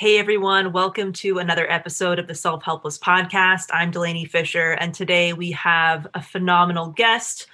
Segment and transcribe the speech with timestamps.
[0.00, 3.66] Hey everyone, welcome to another episode of the Self Helpless Podcast.
[3.70, 7.46] I'm Delanie Fischer, and today we have a phenomenal guest.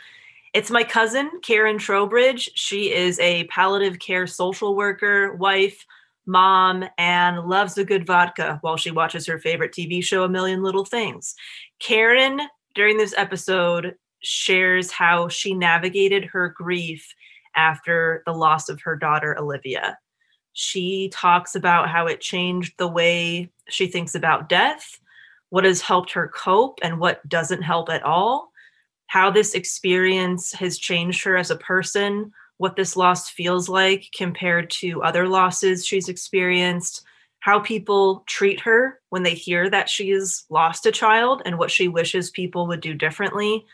[0.55, 2.49] It's my cousin, Karyn Trowbridge.
[2.55, 5.85] She is a palliative care social worker, wife,
[6.25, 10.63] mom, and loves a good vodka while she watches her favorite TV show, A Million
[10.63, 11.35] Little Things.
[11.81, 12.47] Karyn,
[12.77, 17.13] during this episode, shares how she navigated her grief
[17.57, 19.99] after the loss of her daughter, Olivia.
[20.59, 24.99] She talks about how it changed the way she thinks about death,
[25.51, 28.53] what has helped her cope, and what doesn't help at all,
[29.07, 34.71] how this experience has changed her as a person, what this loss feels like compared
[34.71, 37.05] to other losses she's experienced,
[37.41, 41.71] how people treat her when they hear that she has lost a child, and what
[41.71, 43.67] she wishes people would do differently,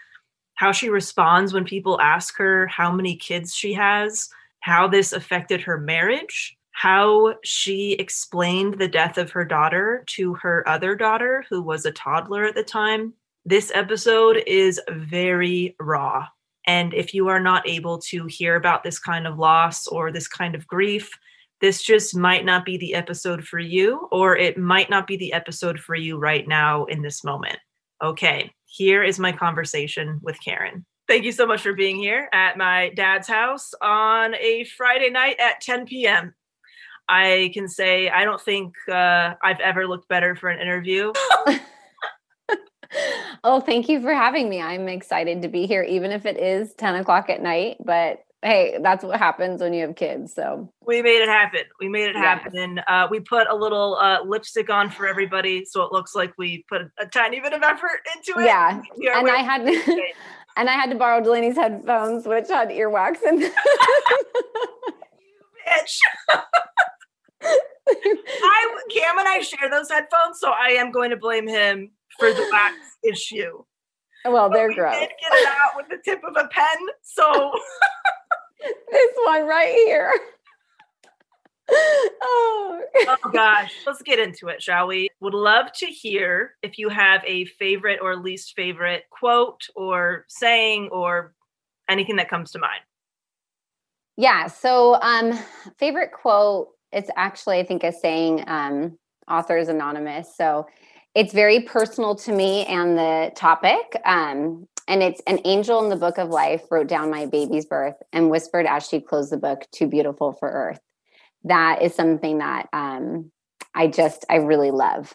[0.55, 4.29] how she responds when people ask her how many kids she has,
[4.59, 10.67] how this affected her marriage how she explained the death of her daughter to her
[10.69, 13.13] other daughter, who was a toddler at the time.
[13.45, 16.27] This episode is very raw.
[16.67, 20.29] And if you are not able to hear about this kind of loss or this
[20.29, 21.11] kind of grief,
[21.61, 25.33] this just might not be the episode for you, or it might not be the
[25.33, 27.59] episode for you right now in this moment.
[28.03, 30.85] Okay, here is my conversation with Karyn.
[31.07, 35.39] Thank you so much for being here at my dad's house on a Friday night
[35.39, 36.35] at 10 p.m.
[37.09, 41.13] I can say I don't think uh, I've ever looked better for an interview.
[43.45, 44.61] oh, thank you for having me.
[44.61, 47.77] I'm excited to be here, even if it is 10 o'clock at night.
[47.85, 50.35] But hey, that's what happens when you have kids.
[50.35, 51.61] So we made it happen.
[51.81, 52.57] We made it happen.
[52.57, 55.65] And uh, we put a little uh, lipstick on for everybody.
[55.65, 58.47] So it looks like we put a tiny bit of effort into it.
[58.47, 59.19] yeah.
[59.19, 60.17] And I had lipstick.
[60.57, 63.53] and I had to borrow Delanie's headphones, which had earwax in them.
[65.69, 65.99] Bitch.
[67.89, 70.39] I, Cam and I share those headphones.
[70.39, 73.63] So I am going to blame him for the wax issue.
[74.25, 74.95] well, But they're we gross.
[74.95, 76.79] did get it out with the tip of a pen.
[77.03, 77.53] So
[78.93, 80.13] This one right here.
[81.71, 82.81] oh.
[82.97, 85.09] oh gosh, let's get into it, shall we?
[85.21, 90.91] Would love to hear if you have a favorite or least favorite quote or saying
[90.93, 91.35] or
[91.89, 92.83] anything that comes to mind.
[94.17, 94.47] Yeah.
[94.49, 95.33] So, um,
[95.79, 96.69] favorite quote.
[96.93, 98.45] It's actually, I think, a saying.
[98.47, 98.99] Um,
[99.29, 100.37] authors anonymous.
[100.37, 100.67] So,
[101.15, 104.01] it's very personal to me and the topic.
[104.05, 107.97] Um, and it's an angel in the book of life wrote down my baby's birth
[108.13, 110.81] and whispered as she closed the book, "Too beautiful for earth."
[111.45, 113.31] That is something that um,
[113.75, 115.15] I just I really love.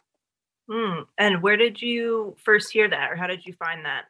[0.69, 1.01] Hmm.
[1.17, 4.05] And where did you first hear that, or how did you find that?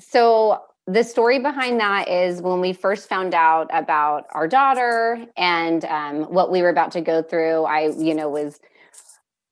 [0.00, 5.84] So the story behind that is when we first found out about our daughter and
[5.84, 7.64] um, what we were about to go through.
[7.64, 8.58] I, you know, was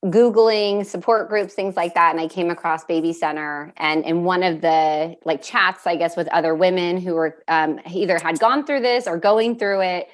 [0.07, 4.43] googling support groups things like that and i came across baby center and in one
[4.43, 8.65] of the like chats i guess with other women who were um, either had gone
[8.65, 10.09] through this or going through it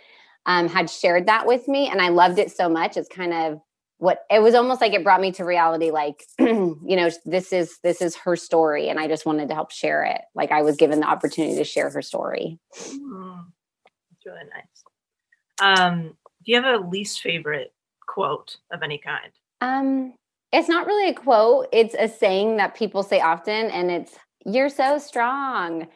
[0.47, 3.61] um, had shared that with me and i loved it so much it's kind of
[3.99, 7.79] what it was almost like it brought me to reality like you know this is
[7.83, 10.77] this is her story and i just wanted to help share it like i was
[10.77, 13.45] given the opportunity to share her story Mm,
[14.11, 15.79] That's really nice.
[15.81, 16.03] Um,
[16.45, 17.73] do you have a least favorite
[18.07, 19.33] quote of any kind?
[19.63, 20.13] Um,
[20.53, 21.69] it's not really a quote.
[21.73, 25.87] It's a saying that people say often, and it's "You're so strong."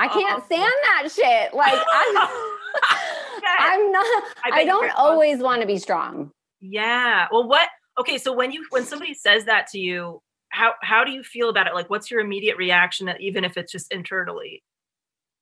[0.00, 0.44] I can't Oh.
[0.46, 1.54] stand that shit.
[1.54, 2.16] Like I'm.
[3.60, 4.24] I'm not.
[4.44, 6.32] I I, don't always want to be strong.
[6.66, 7.26] Yeah.
[7.30, 7.68] Well, what?
[7.98, 11.50] Okay, so when you when somebody says that to you, how how do you feel
[11.50, 11.74] about it?
[11.74, 14.62] Like, what's your immediate reaction, even if it's just internally?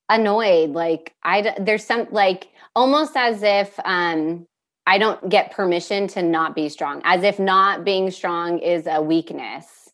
[0.09, 0.71] Annoyed.
[0.71, 4.47] Like I There's some like almost as if um
[4.87, 7.01] I don't get permission to not be strong.
[7.05, 9.91] As if not being strong is a weakness.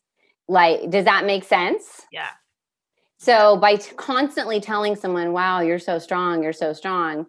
[0.47, 2.07] Like, does that make sense?
[2.11, 2.29] Yeah.
[3.19, 7.27] So by t- constantly telling someone, "Wow, you're so strong, you're so strong,"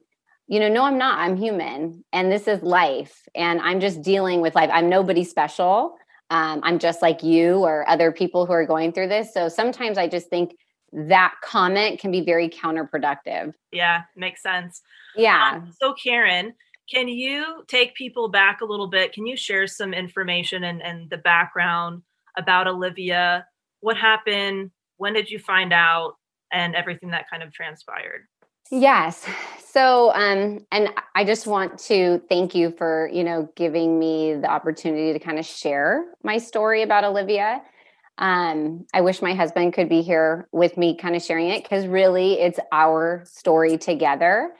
[0.50, 1.20] you know, no, I'm not.
[1.20, 4.68] I'm human, and this is life, and I'm just dealing with life.
[4.72, 5.94] I'm nobody special.
[6.30, 9.32] Um, I'm just like you or other people who are going through this.
[9.32, 10.56] So sometimes I just think
[10.92, 13.54] that comment can be very counterproductive.
[13.70, 14.82] Yeah, makes sense.
[15.14, 15.52] Yeah.
[15.54, 16.54] Um, so, Karyn,
[16.92, 19.12] can you take people back a little bit?
[19.12, 22.02] Can you share some information and, and the background
[22.36, 23.46] about Olivia?
[23.82, 24.72] What happened?
[24.96, 26.14] When did you find out?
[26.52, 28.26] And everything that kind of transpired.
[28.70, 29.26] Yes.
[29.64, 34.48] So, um, and I just want to thank you for, you know, giving me the
[34.50, 37.62] opportunity to kind of share my story about Olivia.
[38.18, 41.86] Um, I wish my husband could be here with me, kind of sharing it, because
[41.86, 44.52] really it's our story together.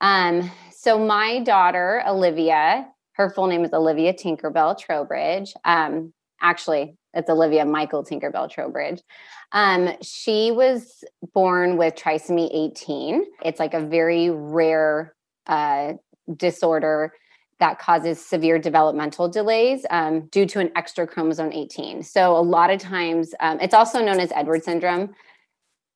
[0.00, 5.52] Um, so, my daughter, Olivia, her full name is Olivia Tinkerbell Trowbridge.
[5.64, 9.02] Um, actually, it's Olivia Michael Tinkerbell Trowbridge.
[9.52, 11.04] Um, she was
[11.34, 13.24] born with trisomy 18.
[13.44, 15.14] It's like a very rare
[15.46, 15.94] uh,
[16.36, 17.12] disorder
[17.58, 22.02] that causes severe developmental delays um, due to an extra chromosome 18.
[22.02, 25.14] So, a lot of times, um, it's also known as Edward syndrome.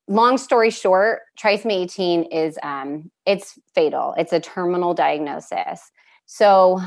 [0.07, 4.15] Long story short, trisomy 18 is um, it's fatal.
[4.19, 5.91] It's a terminal diagnosis.
[6.27, 6.81] So,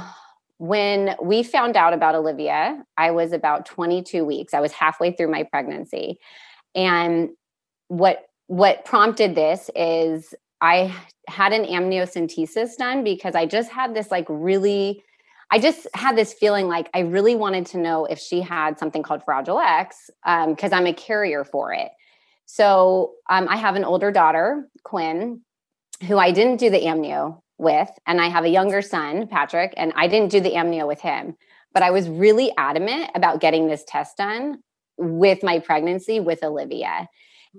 [0.58, 4.54] when we found out about Olivia, I was about 22 weeks.
[4.54, 6.20] I was halfway through my pregnancy.
[6.76, 7.30] And
[7.88, 10.96] what what prompted this is I
[11.28, 15.04] had an amniocentesis done because I just had this like really
[15.52, 19.04] I just had this feeling like I really wanted to know if she had something
[19.04, 20.10] called Fragile X
[20.48, 21.90] because I'm a carrier for it.
[22.46, 25.42] So um, I have an older daughter, Quinn,
[26.06, 29.94] who I didn't do the amnio with, and I have a younger son, Patrick, and
[29.96, 31.36] I didn't do the amnio with him.
[31.74, 34.60] But I was really adamant about getting this test done
[34.98, 37.08] with my pregnancy with Olivia.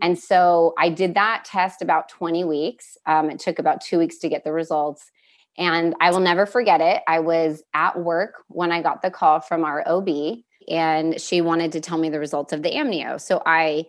[0.02, 2.96] And so I did that test about 20 weeks.
[3.06, 5.10] Um, it took about two weeks to get the results.
[5.56, 7.02] And I will never forget it.
[7.08, 11.72] I was at work when I got the call from our OB, and she wanted
[11.72, 13.20] to tell me the results of the amnio.
[13.20, 13.86] So I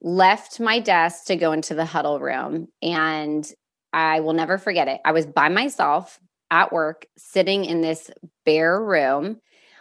[0.00, 3.46] left my desk to go into the huddle room, and
[3.92, 5.00] I will never forget it.
[5.04, 6.18] I was by myself
[6.50, 8.10] at work, sitting in this
[8.44, 9.40] bare room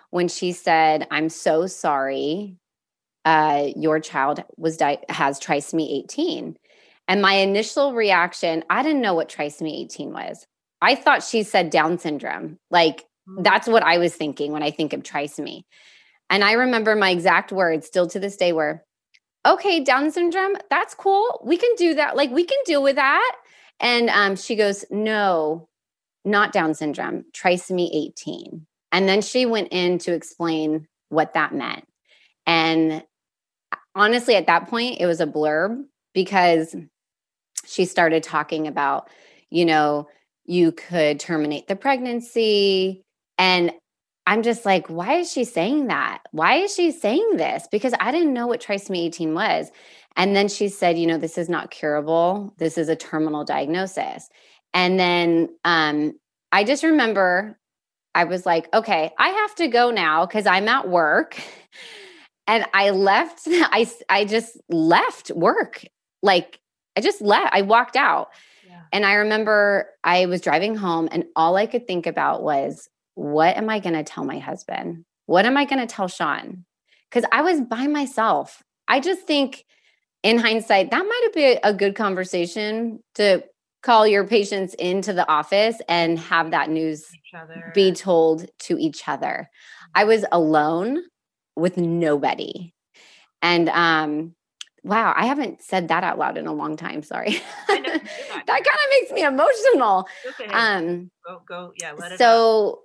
[0.09, 2.57] when she said, I'm so sorry
[3.25, 6.57] uh, your child was di- has trisomy 18.
[7.07, 10.45] And my initial reaction, I didn't know what trisomy 18 was.
[10.81, 12.57] I thought she said Down syndrome.
[12.69, 13.05] Like
[13.39, 15.63] that's what I was thinking when I think of trisomy.
[16.29, 18.83] And I remember my exact words still to this day were,
[19.45, 21.41] okay, Down syndrome, that's cool.
[21.45, 22.15] We can do that.
[22.15, 23.35] Like we can deal with that.
[23.81, 25.67] And um, she goes, no,
[26.23, 28.65] not Down syndrome, trisomy 18.
[28.91, 31.85] And then she went in to explain what that meant.
[32.45, 33.03] And
[33.95, 35.83] honestly, at that point, it was a blurb
[36.13, 36.75] because
[37.65, 39.09] she started talking about,
[39.50, 40.07] you know,
[40.45, 43.03] you could terminate the pregnancy.
[43.38, 43.71] And
[44.27, 46.21] I'm just like, why is she saying that?
[46.31, 47.67] Why is she saying this?
[47.71, 49.71] Because I didn't know what trisomy 18 was.
[50.15, 52.53] And then she said, you know, this is not curable.
[52.57, 54.29] This is a terminal diagnosis.
[54.73, 56.13] And then um,
[56.51, 57.57] I just remember
[58.13, 61.39] I was like, okay, I have to go now because I'm at work.
[62.47, 65.85] And I left, I, I just left work.
[66.21, 66.59] Like
[66.97, 68.29] I just left, I walked out.
[68.67, 68.81] Yeah.
[68.91, 73.55] And I remember I was driving home and all I could think about was, what
[73.55, 75.05] am I going to tell my husband?
[75.27, 76.65] What am I going to tell Sean?
[77.09, 78.63] Because I was by myself.
[78.87, 79.63] I just think
[80.23, 83.43] in hindsight, that might have been a good conversation to
[83.81, 87.05] call your patients into the office and have that news
[87.73, 89.49] be told to each other.
[89.95, 91.03] I was alone
[91.55, 92.73] with nobody.
[93.41, 94.35] And um
[94.83, 97.41] wow, I haven't said that out loud in a long time, sorry.
[97.67, 100.07] I that kind of makes me emotional.
[100.27, 100.45] okay.
[100.51, 101.73] Um go go.
[101.79, 101.93] Yeah.
[101.97, 102.13] Let it.
[102.13, 102.19] out.
[102.19, 102.81] so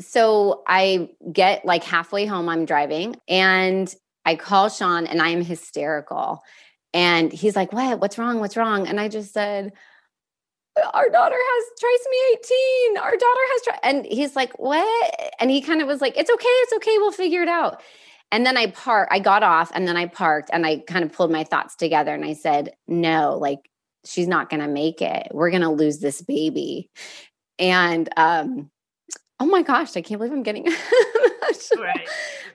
[0.00, 6.42] so I get like halfway home I'm driving and I call Sean and I'm hysterical.
[6.94, 8.00] And he's like, "What?
[8.00, 8.40] What's wrong?
[8.40, 9.72] What's wrong?" And I just said,
[10.94, 12.38] our daughter has trisomy
[12.94, 13.78] 18 our daughter has tri-.
[13.82, 17.12] and he's like what and he kind of was like it's okay it's okay we'll
[17.12, 17.82] figure it out
[18.30, 21.12] and then i park i got off and then i parked and i kind of
[21.12, 23.68] pulled my thoughts together and i said no like
[24.06, 26.90] she's not going to make it we're going to lose this baby
[27.58, 28.70] and um
[29.42, 30.66] oh my gosh i can't believe i'm getting.
[31.78, 32.08] Right.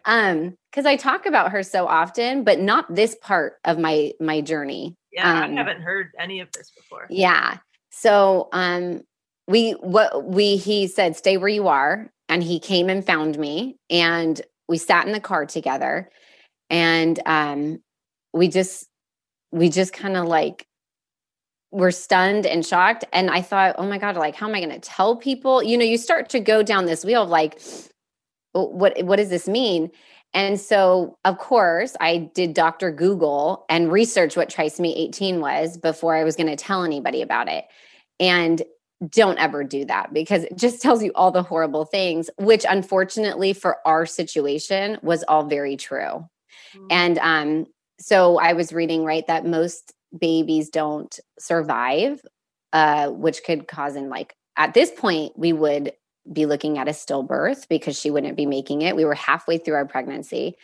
[0.05, 4.41] um because i talk about her so often but not this part of my my
[4.41, 5.43] journey Yeah.
[5.43, 7.05] um, I haven't heard any of this before.
[7.09, 7.57] yeah.
[7.91, 9.01] So um
[9.47, 13.75] we what we he said stay where you are and he came and found me
[13.89, 14.39] and
[14.69, 16.09] we sat in the car together
[16.69, 17.79] and um
[18.33, 18.87] we just
[19.51, 20.65] we just kind of like
[21.77, 24.71] were stunned and shocked and I thought oh my god like how am I going
[24.71, 27.61] to tell people you know you start to go down this wheel of like
[28.53, 29.91] "Oh, what what does this mean
[30.33, 32.91] and so, of course, I did Dr.
[32.91, 37.47] Google and research what trisomy 18 was before I was going to tell anybody about
[37.47, 37.65] it.
[38.19, 38.61] And
[39.09, 43.53] don't ever do that because it just tells you all the horrible things, which unfortunately
[43.53, 46.27] for our situation was all very true.
[46.75, 46.87] Mm.
[46.89, 47.65] And um,
[47.99, 52.21] so I was reading, right, that most babies don't survive,
[52.73, 55.93] uh, which could cause, in like, at this point, we would
[56.31, 58.95] be looking at a stillbirth because she wouldn't be making it.
[58.95, 60.55] We were halfway through our pregnancy.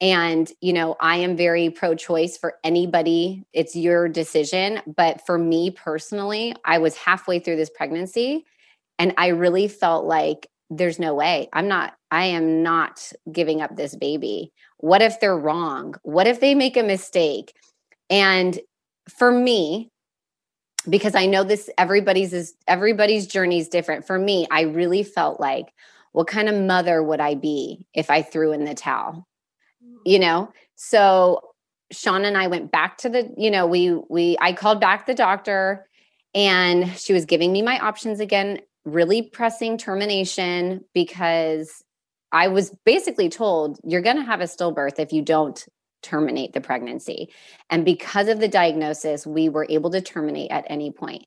[0.00, 3.44] And, you know, I am very pro choice for anybody.
[3.52, 4.80] It's your decision.
[4.96, 8.44] But for me personally, I was halfway through this pregnancy
[8.98, 11.48] and I really felt like there's no way.
[11.52, 14.52] I'm not, I am not giving up this baby.
[14.78, 15.94] What if they're wrong?
[16.02, 17.54] What if they make a mistake?
[18.10, 18.58] And
[19.08, 19.90] for me,
[20.88, 24.06] because I know this everybody's is everybody's journey is different.
[24.06, 25.72] For me, I really felt like
[26.12, 29.26] what kind of mother would I be if I threw in the towel?
[30.04, 30.52] You know?
[30.74, 31.40] So
[31.92, 35.14] Sean and I went back to the, you know, we we I called back the
[35.14, 35.86] doctor
[36.34, 41.82] and she was giving me my options again, really pressing termination because
[42.32, 45.64] I was basically told you're going to have a stillbirth if you don't
[46.02, 47.30] terminate the pregnancy.
[47.70, 51.26] And because of the diagnosis, we were able to terminate at any point.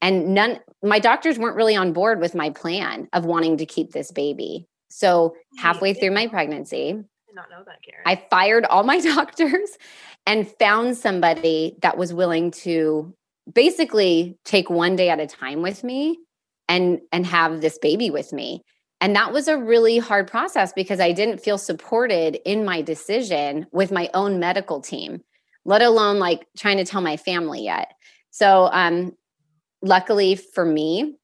[0.00, 3.92] And none, my doctors weren't really on board with my plan of wanting to keep
[3.92, 4.66] this baby.
[4.90, 7.02] So, halfway through my pregnancy,
[7.34, 8.02] not know that, Karyn.
[8.04, 9.70] I fired all my doctors
[10.26, 13.14] and found somebody that was willing to
[13.52, 16.18] basically take one day at a time with me
[16.68, 18.62] and and have this baby with me.
[19.02, 23.66] And that was a really hard process because I didn't feel supported in my decision
[23.72, 25.22] with my own medical team,
[25.64, 27.94] let alone like trying to tell my family yet.
[28.30, 29.16] So um
[29.82, 31.16] luckily for me,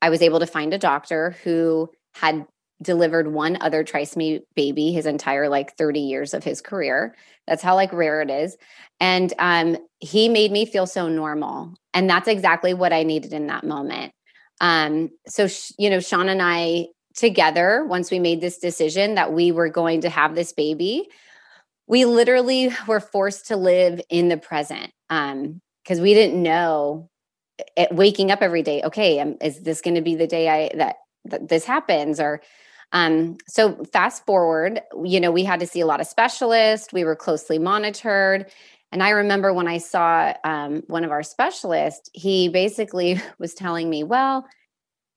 [0.00, 2.46] I was able to find a doctor who had
[2.80, 7.14] delivered one other trisomy baby his entire like 30 years of his career.
[7.46, 8.56] That's how like rare it is.
[9.00, 11.74] And um he made me feel so normal.
[11.92, 14.14] And that's exactly what I needed in that moment.
[14.60, 19.32] Um so sh- you know Sean and I together once we made this decision that
[19.32, 21.08] we were going to have this baby,
[21.86, 24.92] we literally were forced to live in the present.
[25.08, 27.08] Um because we didn't know
[27.76, 30.70] it, waking up every day okay um, is this going to be the day i
[30.76, 32.40] that, that this happens or
[32.92, 37.04] um so fast forward you know we had to see a lot of specialists we
[37.04, 38.46] were closely monitored
[38.92, 43.88] and i remember when i saw um, one of our specialists he basically was telling
[43.88, 44.46] me well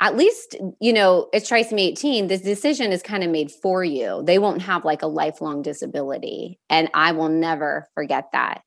[0.01, 4.21] at least you know it's trisomy 18 this decision is kind of made for you.
[4.25, 8.63] They won't have like a lifelong disability and i will never forget that.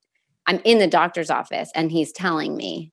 [0.47, 2.91] I'm in the doctor's office and he's telling me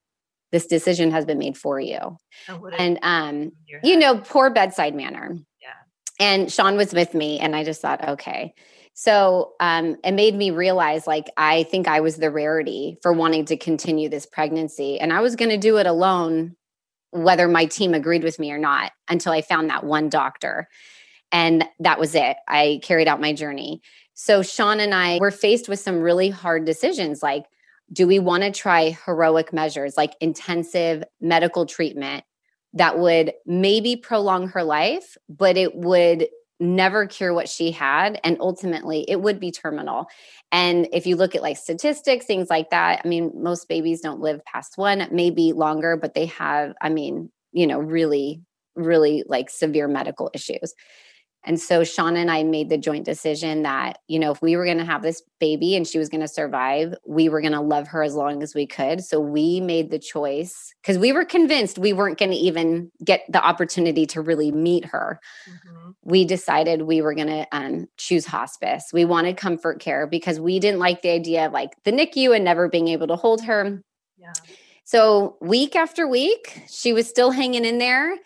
[0.51, 2.17] this decision has been made for you
[2.47, 3.51] And and um
[3.83, 5.37] you know poor bedside manner.
[5.61, 6.25] Yeah.
[6.25, 8.53] and sean was with me and i just thought okay
[8.95, 13.45] so um it made me realize like i think i was the rarity for wanting
[13.45, 16.55] to continue this pregnancy and i was going to do it alone
[17.11, 20.67] whether my team agreed with me or not until i found that one doctor
[21.31, 22.37] and that was it.
[22.47, 23.81] I carried out my journey.
[24.13, 27.45] So sean and i were faced with some really hard decisions like
[27.91, 32.23] do we want to try heroic measures like intensive medical treatment
[32.75, 36.27] that would maybe prolong her life, but it would
[36.59, 40.07] never cure what she had and ultimately it would be terminal.
[40.51, 44.21] And if you look at like statistics things like that i mean most babies don't
[44.21, 48.41] live past one maybe longer but they have i mean you know really
[48.75, 50.73] really like severe medical issues
[51.45, 54.65] and so Sean and I made the joint decision that, you know, if we were
[54.65, 57.61] going to have this baby and she was going to survive, we were going to
[57.61, 59.03] love her as long as we could.
[59.03, 63.21] So we made the choice because we were convinced we weren't going to even get
[63.29, 65.19] the opportunity to really meet her.
[65.47, 65.93] Mhm.
[66.03, 68.85] We decided we were going to um, choose hospice.
[68.91, 72.43] We wanted comfort care because we didn't like the idea of like the NICU and
[72.43, 73.83] never being able to hold her.
[74.17, 74.33] Yeah.
[74.83, 78.17] So week after week, she was still hanging in there.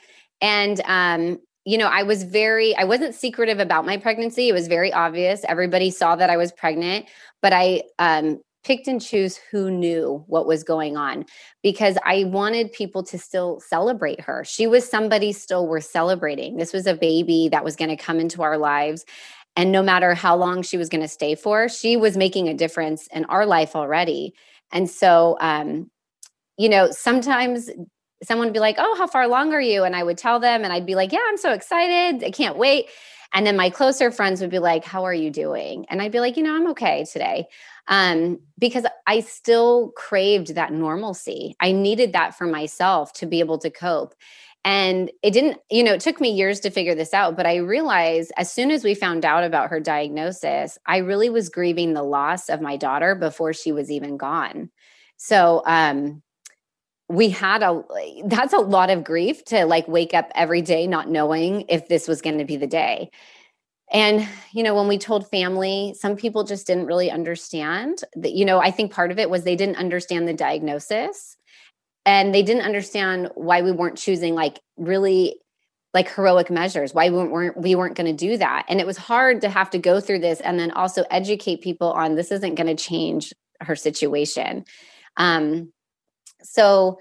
[0.41, 4.49] And, um, you know, I was very, I wasn't secretive about my pregnancy.
[4.49, 5.43] It was very obvious.
[5.47, 7.05] Everybody saw that I was pregnant,
[7.41, 11.25] but I um, picked and choose who knew what was going on
[11.63, 14.43] because I wanted people to still celebrate her.
[14.43, 16.57] She was somebody still worth celebrating.
[16.57, 19.05] This was a baby that was going to come into our lives.
[19.55, 22.53] And no matter how long she was going to stay for, she was making a
[22.53, 24.33] difference in our life already.
[24.71, 25.89] And so, um,
[26.57, 27.69] you know, sometimes
[28.23, 29.83] someone would be like, Oh, how far along are you?
[29.83, 32.23] And I would tell them, and I'd be like, Yeah, I'm so excited.
[32.23, 32.87] I can't wait.
[33.33, 35.85] And then my closer friends would be like, How are you doing?
[35.89, 37.47] And I'd be like, You know, I'm okay today.
[37.87, 41.55] Um, because I still craved that normalcy.
[41.59, 44.13] I needed that for myself to be able to cope.
[44.65, 47.55] And it didn't, you know, it took me years to figure this out, but I
[47.57, 52.03] realized as soon as we found out about her diagnosis, I really was grieving the
[52.03, 54.69] loss of my daughter before she was even gone.
[55.15, 56.21] So, um,
[57.09, 57.83] we had a
[58.25, 62.07] that's a lot of grief to like wake up every day not knowing if this
[62.07, 63.09] was going to be the day.
[63.91, 68.45] And you know when we told family some people just didn't really understand that you
[68.45, 71.35] know i think part of it was they didn't understand the diagnosis
[72.05, 75.39] and they didn't understand why we weren't choosing like really
[75.93, 78.65] like heroic measures why we weren't we weren't going to do that.
[78.69, 81.91] And it was hard to have to go through this and then also educate people
[81.91, 84.65] on this isn't going to change her situation.
[85.17, 85.71] Um
[86.41, 86.99] so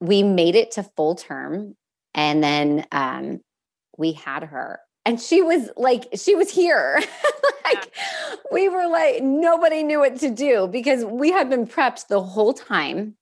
[0.00, 1.74] we made it to full term
[2.14, 3.40] and then um
[3.96, 7.02] we had her and she was like she was here.
[7.64, 7.94] Like
[8.50, 12.52] we were like nobody knew what to do because we had been prepped the whole
[12.52, 13.16] time.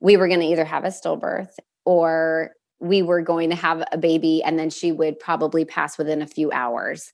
[0.00, 1.50] We were going to either have a stillbirth
[1.84, 6.22] or we were going to have a baby and then she would probably pass within
[6.22, 7.12] a few hours.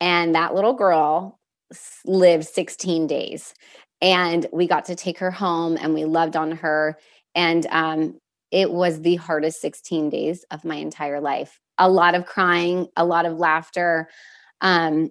[0.00, 1.40] And that little girl
[2.04, 3.54] lived 16 days
[4.04, 6.98] and we got to take her home and we loved on her.
[7.34, 11.58] And um, it was the hardest 16 days of my entire life.
[11.78, 14.08] A lot of crying a lot of laughter.
[14.60, 15.10] Um,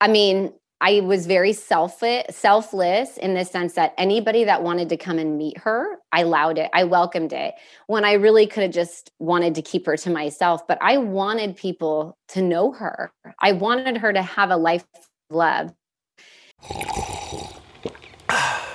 [0.00, 4.96] i mean i was very selfish selfless in the sense that anybody that wanted to
[4.96, 7.54] come and meet her i allowed it i welcomed it.
[7.88, 11.56] When i really could have just wanted to keep her to myself but i wanted
[11.56, 13.12] people to know her.
[13.40, 15.74] I wanted her to have a life of love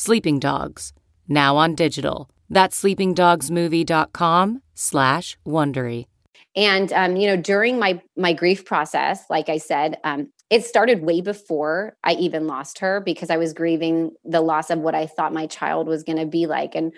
[0.00, 0.92] Sleeping Dogs,
[1.26, 2.30] now on digital.
[2.48, 6.06] That's sleepingdogsmovie.com slash Wondery.
[6.54, 11.02] and um, you know during my my grief process like i said um, it started
[11.02, 15.04] way before i even lost her because i was grieving the loss of what i
[15.04, 16.92] thought my child was going to be like and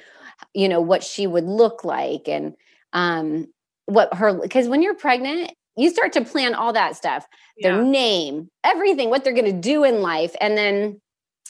[0.52, 2.54] you know what she would look like and
[2.92, 3.46] um,
[3.86, 7.26] what her because when you're pregnant you start to plan all that stuff
[7.62, 11.00] their name everything what they're going to do in life and then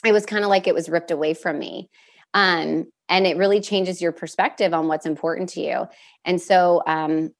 [0.05, 1.89] it was kind of like it was ripped away from me
[2.33, 5.87] um, and it really changes your perspective on what's important to you.
[6.23, 7.31] And so um,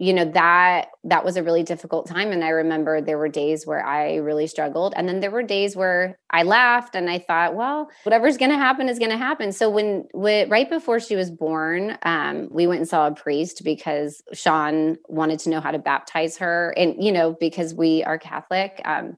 [0.00, 3.66] you know that that was a really difficult time and i remember there were days
[3.66, 7.56] where i really struggled and then there were days where i laughed and i thought
[7.56, 9.50] well whatever's going to happen is going to happen.
[9.50, 13.62] So when, when right before she was born um, we went and saw a priest
[13.64, 18.18] because sean wanted to know how to baptize her and you know because we are
[18.18, 19.16] catholic um,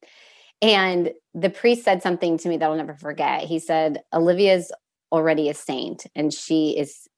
[0.63, 3.43] and the priest said something to me that i'll never forget.
[3.43, 4.73] He said olivia's
[5.13, 7.09] already a saint and she is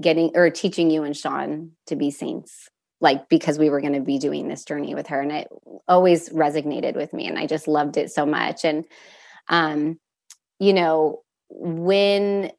[0.00, 2.68] getting or teaching you and sean to be saints
[3.00, 5.20] like because we were going to be doing this journey with her.
[5.20, 5.48] And it
[5.86, 8.64] always resonated with me and i just loved it so much.
[8.64, 8.84] And
[9.48, 9.98] um
[10.58, 12.50] you know when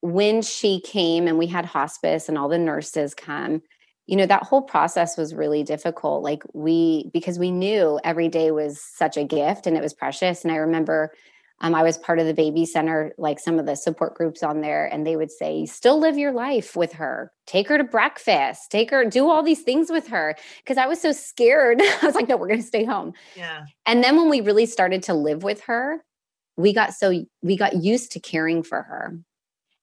[0.00, 3.62] when she came and we had hospice and all the nurses come
[4.08, 8.50] you know that whole process was really difficult like we because we knew every day
[8.50, 11.12] was such a gift and it was precious and i remember
[11.60, 14.60] um, I was part of the baby center, like some of the support groups on
[14.60, 17.32] there, and they would say, still live your life with her.
[17.46, 20.36] Take her to breakfast, take her, do all these things with her.
[20.66, 21.82] Cause I was so scared.
[22.02, 23.12] I was like, no, we're going to stay home.
[23.34, 23.64] Yeah.
[23.86, 26.04] And then when we really started to live with her,
[26.56, 29.18] we got so, we got used to caring for her.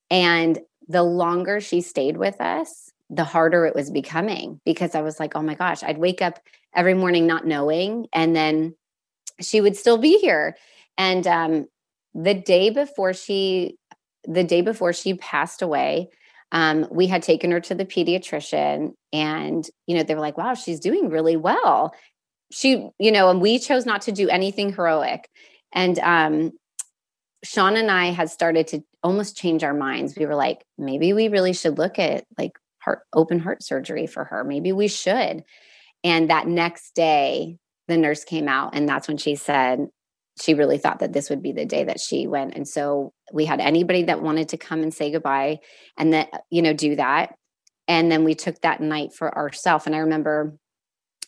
[0.10, 5.20] And the longer she stayed with us, the harder it was becoming because I was
[5.20, 6.40] like, oh my gosh, I'd wake up
[6.76, 8.08] every morning not knowing.
[8.14, 8.76] And then
[9.42, 10.56] she would still be here
[10.98, 11.68] and um,
[12.14, 13.78] the day before she,
[14.24, 16.10] the day before she passed away,
[16.52, 20.54] um, we had taken her to the pediatrician, and you know they were like, "Wow,
[20.54, 21.94] she's doing really well."
[22.52, 25.28] She, you know, and we chose not to do anything heroic.
[25.74, 26.52] And um,
[27.44, 30.16] Sean and I had started to almost change our minds.
[30.16, 32.54] We were like, maybe we really should look at like
[32.86, 34.46] heart open heart surgery for her.
[34.46, 35.44] Maybe we should.
[36.04, 39.88] And that next day, the nurse came out, and that's when she said,
[40.42, 42.56] she really thought that this would be the day that she went.
[42.56, 45.60] And so we had anybody that wanted to come and say goodbye
[45.98, 47.36] and that you know do that.
[47.88, 50.58] And then we took that night for ourselves and i remember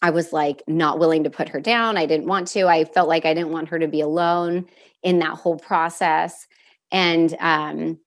[0.02, 1.98] i was like not willing to put her down.
[1.98, 2.68] I didn't want to.
[2.68, 4.66] I felt like i didn't want her to be alone
[5.04, 6.48] in that whole process.
[6.92, 8.00] And um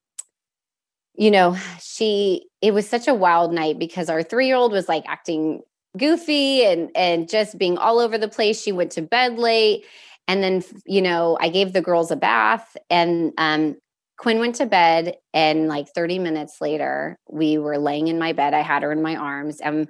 [1.20, 4.88] you know she it was such a wild night because our 3 year old was
[4.88, 5.62] like acting
[5.96, 9.85] goofy and and just being all over the place she went to bed late
[10.30, 13.76] and then, you know, I gave the girls a bath and um,
[14.16, 15.16] Quinn went to bed.
[15.35, 18.54] And like 30 minutes later, we were laying in my bed.
[18.54, 19.61] I had her in my arms.
[19.61, 19.88] And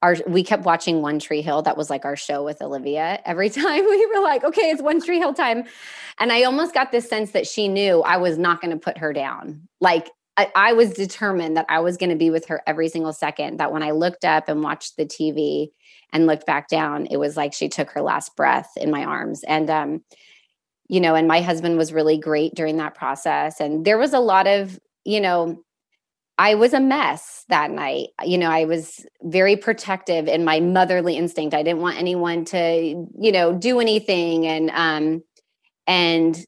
[0.00, 1.62] our, we kept watching One Tree Hill.
[1.62, 3.20] That was like our show with Olivia.
[3.24, 5.64] Every time we were like, okay, it's One Tree Hill time.
[6.20, 8.98] And I almost got this sense that she knew I was not going to put
[8.98, 9.62] her down.
[9.80, 10.08] Like
[10.40, 13.58] I, I was determined that I was going to be with her every single second.
[13.58, 15.70] That when I looked up and watched the TV,
[16.12, 19.42] and looked back down, it was like she took her last breath in my arms.
[19.44, 20.02] And, um,
[20.88, 23.60] you know, and my husband was really great during that process.
[23.60, 25.62] And there was a lot of, you know,
[26.36, 28.08] I was a mess that night.
[28.24, 31.54] You know, I was very protective in my motherly instinct.
[31.54, 34.46] I didn't want anyone to, you know, do anything.
[34.46, 35.22] And, um,
[35.86, 36.44] and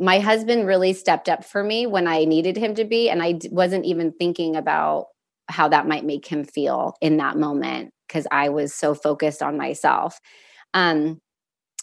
[0.00, 3.10] my husband really stepped up for me when I needed him to be.
[3.10, 5.08] And I wasn't even thinking about
[5.48, 9.58] how that might make him feel in that moment because I was so focused on
[9.58, 10.18] myself.
[10.72, 11.20] Um,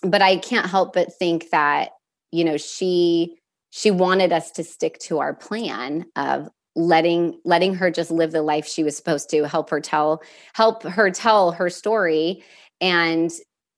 [0.01, 1.91] but I can't help but think that,
[2.31, 3.37] you know, she
[3.69, 8.41] she wanted us to stick to our plan of letting letting her just live the
[8.41, 10.21] life she was supposed to help her tell
[10.53, 12.43] help her tell her story
[12.79, 13.31] and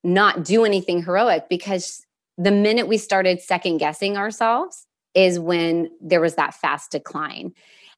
[0.04, 2.06] not do anything heroic because
[2.40, 7.54] the minute we started second guessing ourselves is when there was that fast decline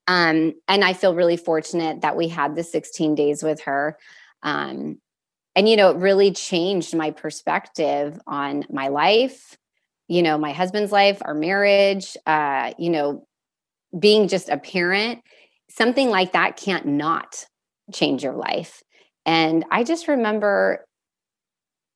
[0.08, 3.97] um, and i feel really fortunate that we had the 16 days with her
[4.43, 4.97] um,
[5.56, 9.58] and, you know, it really changed my perspective on my life,
[10.08, 13.27] you know, my husband's life, our marriage, uh, you know,
[13.97, 15.21] being just a parent.
[15.69, 17.45] Something like that can't not
[17.93, 18.82] change your life.
[19.25, 20.86] And I just remember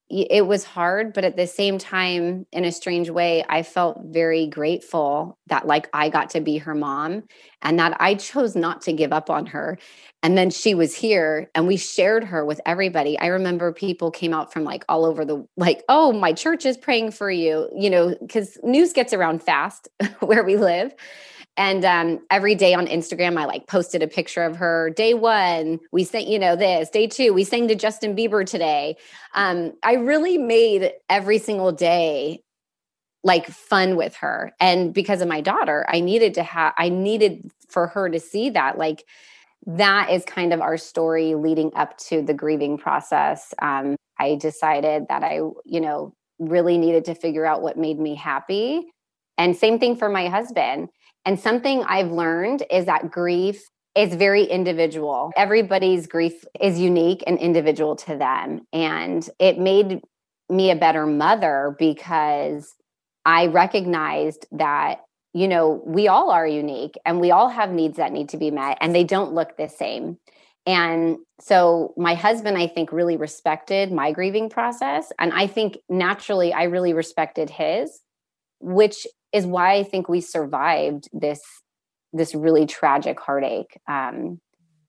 [0.09, 4.45] it was hard but at the same time in a strange way i felt very
[4.47, 7.23] grateful that like i got to be her mom
[7.63, 9.77] and that i chose not to give up on her.
[10.23, 13.17] And then she was here and we shared her with everybody.
[13.19, 16.77] I remember people came out from like all over the like oh my church is
[16.77, 19.87] praying for you you know because news gets around fast
[20.19, 20.93] where we live
[21.57, 24.89] and um, every day on Instagram, I like posted a picture of her.
[24.89, 26.89] Day one, we sang, you know, this.
[26.89, 28.97] Day two, we sang to Justin Bieber today.
[29.33, 32.41] Um, I really made every single day
[33.23, 34.53] like fun with her.
[34.59, 38.51] And because of my daughter, I needed to have, I needed for her to see
[38.51, 38.77] that.
[38.77, 39.03] Like,
[39.65, 43.53] that is kind of our story leading up to the grieving process.
[43.61, 48.13] Um, I decided that I, you know, really needed to figure out what made me
[48.13, 48.85] happy.
[49.37, 50.89] And same thing for my husband
[51.25, 55.31] and something I've learned is that grief is very individual.
[55.35, 58.61] Everybody's grief is unique and individual to them.
[58.73, 60.01] And it made
[60.49, 62.73] me a better mother because
[63.25, 64.99] I recognized that,
[65.33, 68.51] you know, we all are unique and we all have needs that need to be
[68.51, 70.17] met and they don't look the same.
[70.67, 75.11] And so my husband, I think, really respected my grieving process.
[75.19, 78.01] And I think naturally I really respected his,
[78.59, 79.05] which
[79.35, 81.41] is why I think we survived this
[82.13, 83.77] this really tragic heartache.
[83.89, 84.39] Um,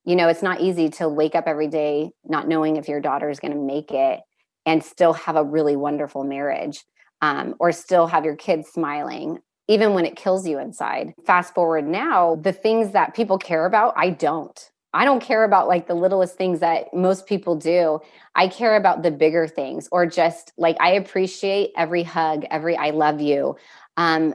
[0.05, 3.29] you know, it's not easy to wake up every day not knowing if your daughter
[3.29, 4.21] is going to make it
[4.65, 6.85] and still have a really wonderful marriage
[7.21, 11.13] um, or still have your kids smiling, even when it kills you inside.
[11.27, 14.71] Fast forward now, the things that people care about, I don't.
[14.95, 17.99] I don't care about like the littlest things that most people do.
[18.35, 22.91] I care about the bigger things, or just like I appreciate every hug, every I
[22.91, 23.57] love you.
[23.97, 24.35] Um,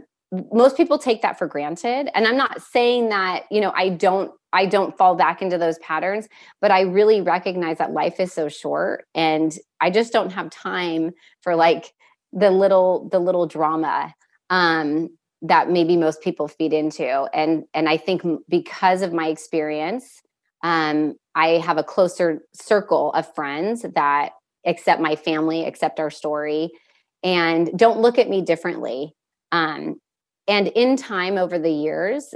[0.54, 2.10] most people take that for granted.
[2.16, 5.78] And i'm not saying that you know i don't i don't fall back into those
[5.80, 6.28] patterns
[6.62, 11.12] but i really recognize that life is so short and i just don't have time
[11.42, 11.94] for like
[12.34, 14.14] the little the little drama
[14.50, 15.10] um
[15.44, 17.28] that maybe most people feed into.
[17.34, 20.22] And and i think because of my experience
[20.64, 24.32] um i have a closer circle of friends that
[24.66, 26.70] accept my family accept our story
[27.24, 29.16] and don't look at me differently
[29.52, 30.00] um,
[30.48, 32.34] and in time over the years,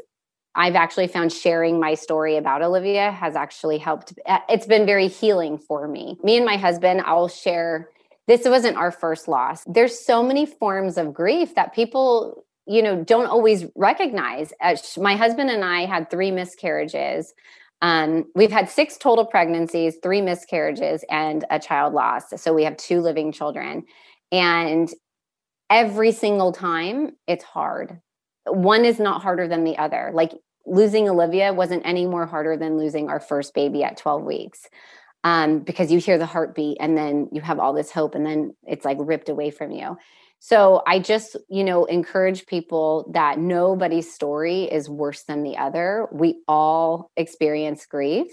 [0.55, 4.13] I've actually found sharing my story about Olivia has actually helped.
[4.25, 6.17] Uh, it's been very healing for me.
[6.23, 7.89] Me and my husband, I'll share.
[8.27, 9.63] This wasn't our first loss.
[9.67, 14.53] There's so many forms of grief that people, you know, don't always recognize.
[14.61, 17.33] Uh, my husband and I had three miscarriages.
[17.81, 22.23] Um, we've had six total pregnancies, three miscarriages, and a child loss.
[22.41, 23.83] So we have two living children.
[24.31, 24.89] And
[25.69, 27.99] every single time it's hard.
[28.45, 30.11] One is not harder than the other.
[30.13, 30.33] Like
[30.65, 34.67] losing Olivia wasn't any more harder than losing our first baby at 12 weeks.
[35.23, 38.55] Um, because you hear the heartbeat and then you have all this hope and then
[38.67, 39.97] it's like ripped away from you.
[40.39, 46.07] So I just, you know, encourage people that nobody's story is worse than the other.
[46.11, 48.27] We all experience grief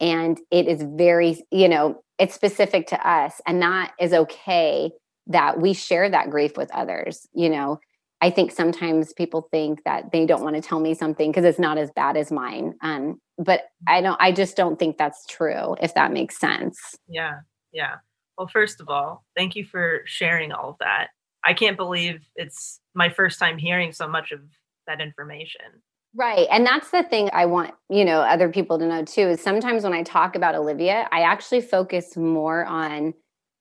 [0.00, 4.90] and it is very, you know, it's specific to us and that is okay
[5.26, 7.78] that we share that grief with others you know
[8.20, 11.58] i think sometimes people think that they don't want to tell me something because it's
[11.58, 15.76] not as bad as mine um, but i don't i just don't think that's true
[15.80, 17.40] if that makes sense Yeah.
[17.74, 17.96] Yeah.
[18.38, 21.08] Well, first of all, thank you for sharing all of that.
[21.44, 24.40] I can't believe it's my first time hearing so much of
[24.86, 25.82] that information.
[26.14, 26.46] Right.
[26.50, 29.82] And that's the thing I want, you know, other people to know too is sometimes
[29.82, 33.14] when I talk about Olivia, I actually focus more on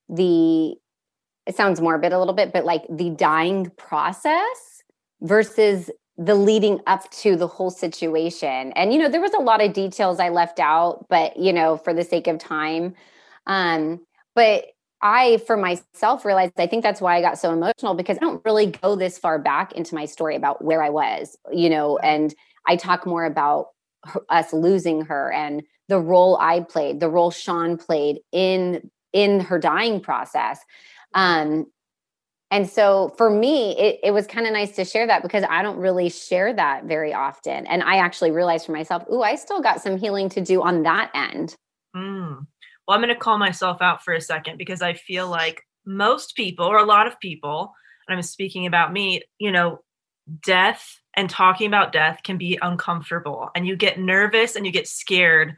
[0.07, 0.75] the
[1.45, 4.83] it sounds morbid a little bit, but like the dying process
[5.21, 8.71] versus the leading up to the whole situation.
[8.73, 11.77] And you know, there was a lot of details I left out, but you know,
[11.77, 12.95] for the sake of time.
[13.47, 14.65] Um, but
[15.01, 18.43] I, for myself, realized I think that's why I got so emotional because I don't
[18.45, 22.33] really go this far back into my story about where I was, you know, and
[22.67, 23.67] I talk more about
[24.05, 29.41] her, us losing her and the role I played, the role Sean played in in
[29.41, 30.59] her dying process.
[31.13, 31.67] Um,
[32.51, 35.63] and so for me, it, it was kind of nice to share that because I
[35.63, 37.65] don't really share that very often.
[37.65, 40.83] And I actually realized for myself, ooh, I still got some healing to do on
[40.83, 41.55] that end.
[41.95, 42.45] Mm.
[42.87, 46.35] Well, I'm going to call myself out for a second because I feel like most
[46.35, 47.73] people, or a lot of people,
[48.07, 49.79] and I'm speaking about me, you know,
[50.45, 53.49] death and talking about death can be uncomfortable.
[53.55, 55.55] And you get nervous and you get scared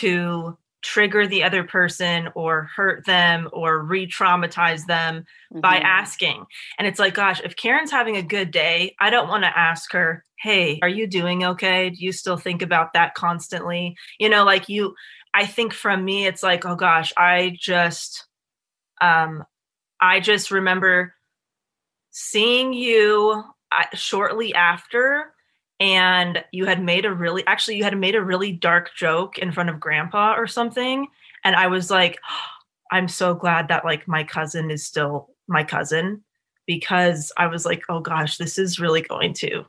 [0.00, 5.84] to trigger the other person or hurt them or re traumatize them by Mhm.
[5.84, 6.46] asking.
[6.78, 9.92] And it's like, gosh, if Karyn's having a good day, I don't want to ask
[9.92, 11.90] her, hey, are you doing okay?
[11.90, 13.96] Do you still think about that constantly?
[14.18, 14.94] You know, like you,
[15.32, 18.26] I think from me, it's like, oh gosh, I just,
[19.00, 19.44] um,
[20.00, 21.14] I just remember
[22.10, 25.32] seeing you uh, shortly after
[25.82, 29.50] and you had made a really actually you had made a really dark joke in
[29.50, 31.08] front of grandpa or something.
[31.44, 32.48] And i was like oh,
[32.92, 36.22] i'm so glad that like my cousin is still my cousin
[36.68, 39.66] because i was like oh gosh this is really going to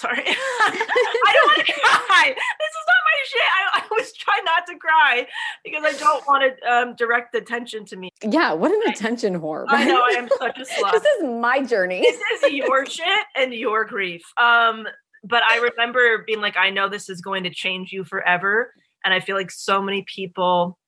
[0.00, 0.24] sorry.
[0.26, 2.26] I don't want to cry.
[2.28, 5.26] This is not shit I, I was trying not to cry
[5.64, 9.64] because i don't want to um, direct attention to me Yeah, what an attention whore.
[9.68, 12.00] i know i am such a slut this is my journey.
[12.00, 14.22] this is your shit and your grief.
[14.36, 14.86] Um,
[15.22, 18.72] but I remember being like, I know this is going to change you forever.
[19.04, 20.78] And I feel like so many people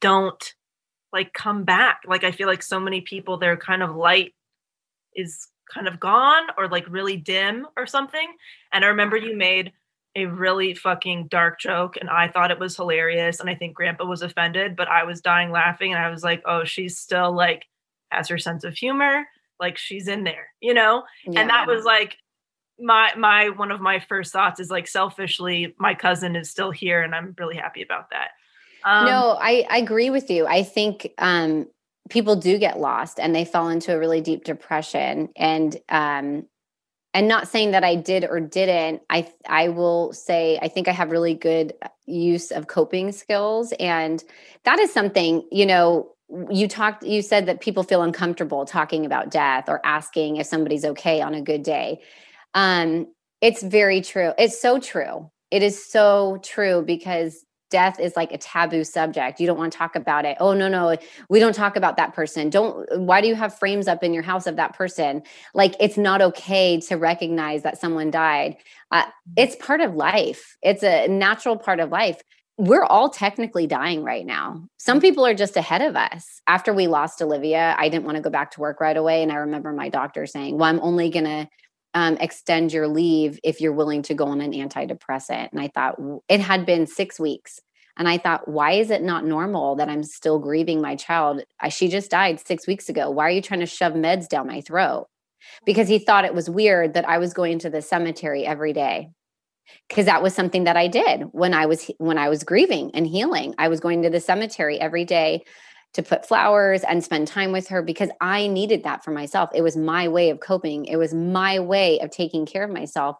[0.00, 0.42] don't
[1.12, 2.00] like come back.
[2.06, 4.34] Like I feel like so many people, their kind of light
[5.14, 8.28] is kind of gone or like really dim or something.
[8.72, 9.72] And I remember you made
[10.24, 14.04] a really fucking dark joke and I thought it was hilarious and I think grandpa
[14.04, 17.64] was offended, but I was dying laughing and I was like, "Oh, she's still like
[18.10, 19.24] has her sense of humor,
[19.60, 21.04] like she's in there." You know?
[21.26, 22.16] And that was like
[22.78, 27.02] my my one of my first thoughts is like selfishly my cousin is still here
[27.02, 28.30] and I'm really happy about that.
[28.84, 30.46] Um, no, I, I agree with you.
[30.46, 31.66] I think um,
[32.08, 35.30] people do get lost and they fall into a really deep depression.
[35.36, 36.46] And um,
[37.18, 39.02] and not saying that I did or didn't.
[39.10, 43.72] I I will say I think I have really good uh, use of coping skills,
[43.80, 44.22] and
[44.62, 46.12] that is something you know.
[46.48, 47.02] You talked.
[47.02, 51.34] You said that people feel uncomfortable talking about death or asking if somebody's okay on
[51.34, 52.00] a good day.
[52.54, 53.08] Um,
[53.40, 54.32] it's very true.
[54.38, 55.28] It's so true.
[55.50, 59.40] It is so true because death is like a taboo subject.
[59.40, 60.36] You don't want to talk about it.
[60.40, 60.96] Oh no, no,
[61.28, 62.50] we don't talk about that person.
[62.50, 65.22] Don't why do you have frames up in your house of that person?
[65.54, 68.56] Like it's not okay to recognize that someone died.
[68.90, 69.04] Uh,
[69.36, 70.56] it's part of life.
[70.62, 72.20] It's a natural part of life.
[72.56, 74.64] We're all technically dying right now.
[74.78, 76.40] Some people are just ahead of us.
[76.48, 79.22] After we lost Olivia, I didn't want to go back to work right away.
[79.22, 81.48] And I remember my doctor saying, Well, I'm only going to
[81.98, 85.48] um, extend your leave if you're willing to go on an antidepressant.
[85.50, 85.96] And I thought
[86.28, 87.58] it had been six weeks.
[87.96, 91.42] And I thought, why is it not normal that I'm still grieving my child?
[91.60, 93.10] I, she just died six weeks ago.
[93.10, 95.08] Why are you trying to shove meds down my throat?
[95.66, 99.10] Because he thought it was weird that I was going to the cemetery every day.
[99.88, 103.06] Because that was something that I did when I was when I was grieving and
[103.06, 103.56] healing.
[103.58, 105.42] I was going to the cemetery every day
[105.94, 109.50] to put flowers and spend time with her because I needed that for myself.
[109.54, 110.84] It was my way of coping.
[110.84, 113.16] It was my way of taking care of myself.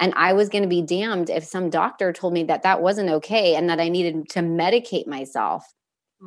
[0.00, 3.10] And I was going to be damned if some doctor told me that that wasn't
[3.10, 5.64] okay and that I needed to medicate myself.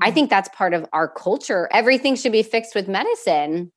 [0.01, 0.13] I mhm.
[0.13, 1.69] think that's part of our culture.
[1.71, 3.71] Everything should be fixed with medicine.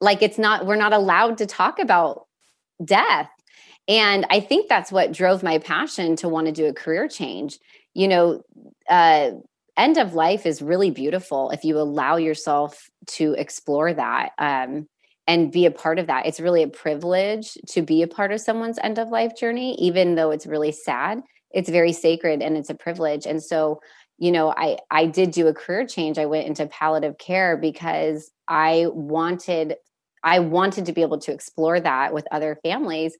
[0.00, 2.26] Like it's not, we're not allowed to talk about
[2.84, 3.30] death.
[3.86, 7.58] And I think that's what drove my passion to want to do a career change.
[7.94, 8.42] You know,
[8.88, 9.30] uh,
[9.78, 14.88] end of life is really beautiful if you allow yourself to explore that um,
[15.26, 16.26] and be a part of that.
[16.26, 20.14] It's really a privilege to be a part of someone's end of life journey, even
[20.14, 21.22] though it's really sad.
[21.50, 23.26] It's very sacred and it's a privilege.
[23.26, 23.80] And so,
[24.18, 26.18] you know, I I did do a career change.
[26.18, 29.76] I went into palliative care because I wanted
[30.22, 33.16] I wanted to be able to explore that with other families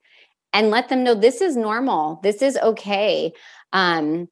[0.52, 2.20] and let them know this is normal.
[2.22, 3.32] This is okay.
[3.72, 4.28] Um,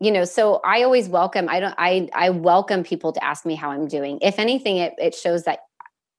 [0.00, 3.54] you know so i always welcome i don't i i welcome people to ask me
[3.54, 4.18] how i'm doing.
[4.22, 5.60] If anything it, it shows that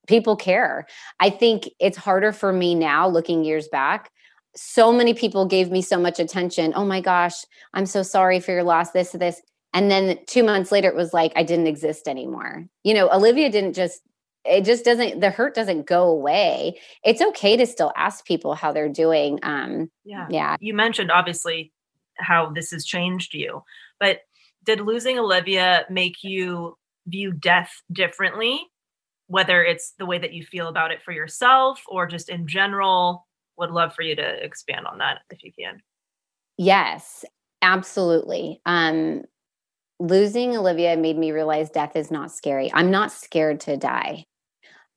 [0.08, 0.88] people care.
[1.20, 4.12] I think it's harder for me now looking years back.
[4.56, 6.74] So many people gave me so much attention.
[6.76, 9.42] Oh my gosh i'm so sorry for your loss this this.
[9.74, 12.66] And then two months later it was like i didn't exist anymore.
[12.84, 14.02] You know olivia didn't just
[14.44, 16.80] it just doesn't the hurt doesn't go away.
[17.04, 20.28] It's okay to still ask people how they're doing um yeah.
[20.30, 20.58] yeah.
[20.60, 21.72] You mentioned obviously
[22.22, 23.64] how this has changed you,
[24.00, 24.22] but
[24.64, 28.62] did losing Olivia make you view death differently?
[29.28, 33.26] Whether it's the way that you feel about it for yourself or just in general,
[33.58, 35.82] would love for you to expand on that if you can.
[36.58, 37.24] Yes,
[37.62, 38.62] absolutely.
[38.66, 39.24] Um,
[40.00, 42.72] losing Olivia made me realize death is not scary.
[42.74, 44.26] I'm not scared to die.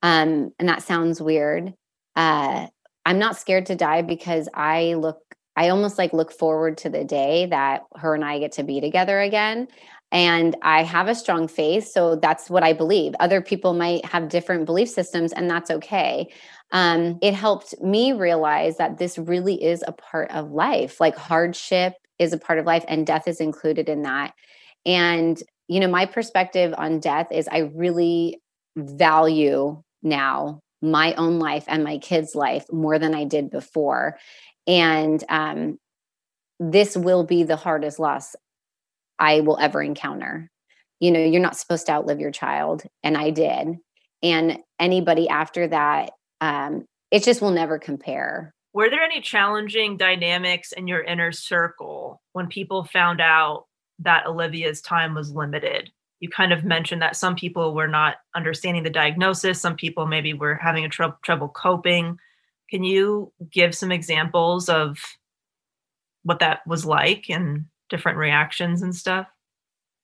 [0.02, 1.74] Um, and that sounds weird.
[2.16, 2.66] Uh,
[3.06, 5.18] I'm not scared to die because I look,
[5.56, 8.80] I almost like look forward to the day that her and I get to be
[8.80, 9.68] together again.
[10.12, 11.88] And I have a strong faith.
[11.88, 13.14] So that's what I believe.
[13.18, 16.28] Other people might have different belief systems, and that's okay.
[16.70, 21.00] Um, it helped me realize that this really is a part of life.
[21.00, 24.34] Like hardship is a part of life, and death is included in that.
[24.86, 28.40] And, you know, my perspective on death is I really
[28.76, 34.18] value now my own life and my kids' life more than I did before.
[34.66, 35.78] And um,
[36.58, 38.34] this will be the hardest loss
[39.18, 40.50] I will ever encounter.
[41.00, 43.76] You know, you're not supposed to outlive your child, and I did.
[44.22, 48.54] And anybody after that, um, it just will never compare.
[48.72, 53.66] Were there any challenging dynamics in your inner circle when people found out
[54.00, 55.90] that Olivia's time was limited?
[56.20, 60.32] You kind of mentioned that some people were not understanding the diagnosis, some people maybe
[60.32, 62.18] were having a trou- trouble coping.
[62.74, 64.98] Can you give some examples of
[66.24, 69.28] what that was like and different reactions and stuff?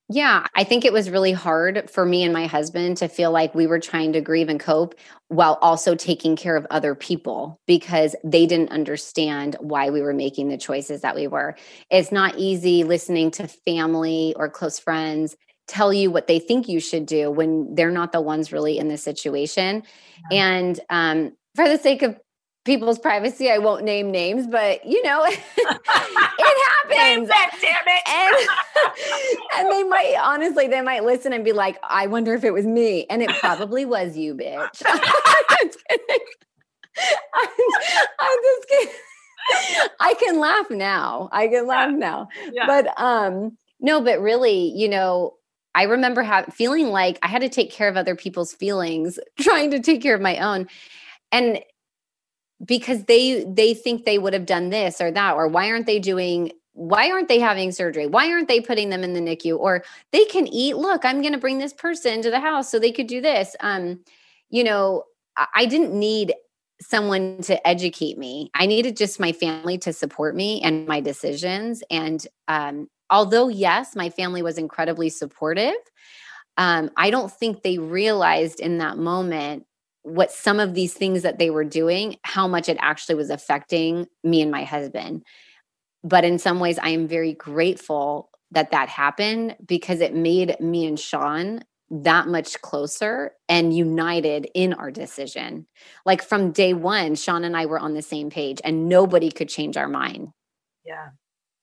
[0.09, 3.57] Yeah, I think it was really hard for me and my husband to feel like
[3.57, 4.95] we were trying to grieve and cope
[5.27, 10.49] while also taking care of other people because they didn't understand why we were making
[10.49, 11.57] the choices that we were.
[11.91, 16.79] It's not easy listening to family or close friends tell you what they think you
[16.79, 19.83] should do when they're not the ones really in the situation.
[20.31, 22.17] And um, for the sake of
[22.65, 23.51] people's privacy.
[23.51, 27.29] I won't name names, but you know, it happens.
[27.29, 28.03] that, damn it.
[28.09, 32.53] And, and they might honestly, they might listen and be like, I wonder if it
[32.53, 33.07] was me.
[33.09, 34.83] And it probably was you, bitch.
[34.87, 35.71] I'm.
[38.19, 38.95] I'm, just kidding.
[40.01, 41.29] I can laugh now.
[41.33, 42.29] I can laugh now.
[42.53, 42.67] Yeah.
[42.67, 45.35] But um, no, but really, you know,
[45.75, 49.71] I remember ha- feeling like I had to take care of other people's feelings, trying
[49.71, 50.67] to take care of my own.
[51.33, 51.61] And
[52.65, 55.99] because they they think they would have done this or that or why aren't they
[55.99, 58.07] doing why aren't they having surgery?
[58.07, 61.33] Why aren't they putting them in the nicu or they can eat look i'm going
[61.33, 63.57] to bring this person to the house so they could do this.
[63.61, 64.01] Um
[64.51, 65.05] you know
[65.55, 66.35] I, didn't need
[66.83, 68.51] someone to educate me.
[68.55, 71.83] I needed just my family to support me and my decisions.
[71.91, 75.75] And um although yes my family was incredibly supportive
[76.57, 79.67] um i don't think they realized in that moment
[80.03, 84.07] what some of these things that they were doing, how much it actually was affecting
[84.25, 85.25] me and my husband.
[86.03, 90.87] But in some ways, I am very grateful that that happened because it made me
[90.87, 95.67] and Sean that much closer and united in our decision.
[96.07, 99.49] Like from day one, Sean and I were on the same page and nobody could
[99.49, 100.29] change our mind.
[100.85, 101.11] Yeah.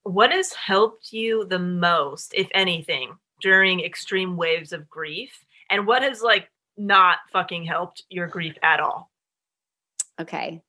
[0.04, 5.46] What has helped you the most, if anything, during extreme waves of grief?
[5.70, 9.10] And what has like not fucking helped your grief at all?
[10.20, 10.62] Okay.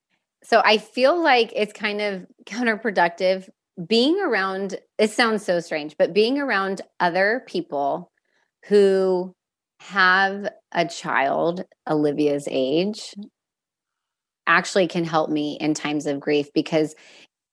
[0.44, 3.48] So I feel like it's kind of counterproductive
[3.86, 8.10] being around, it sounds so strange, but being around other people
[8.66, 9.34] who
[9.80, 13.14] have a child Olivia's age
[14.46, 16.94] actually can help me in times of grief because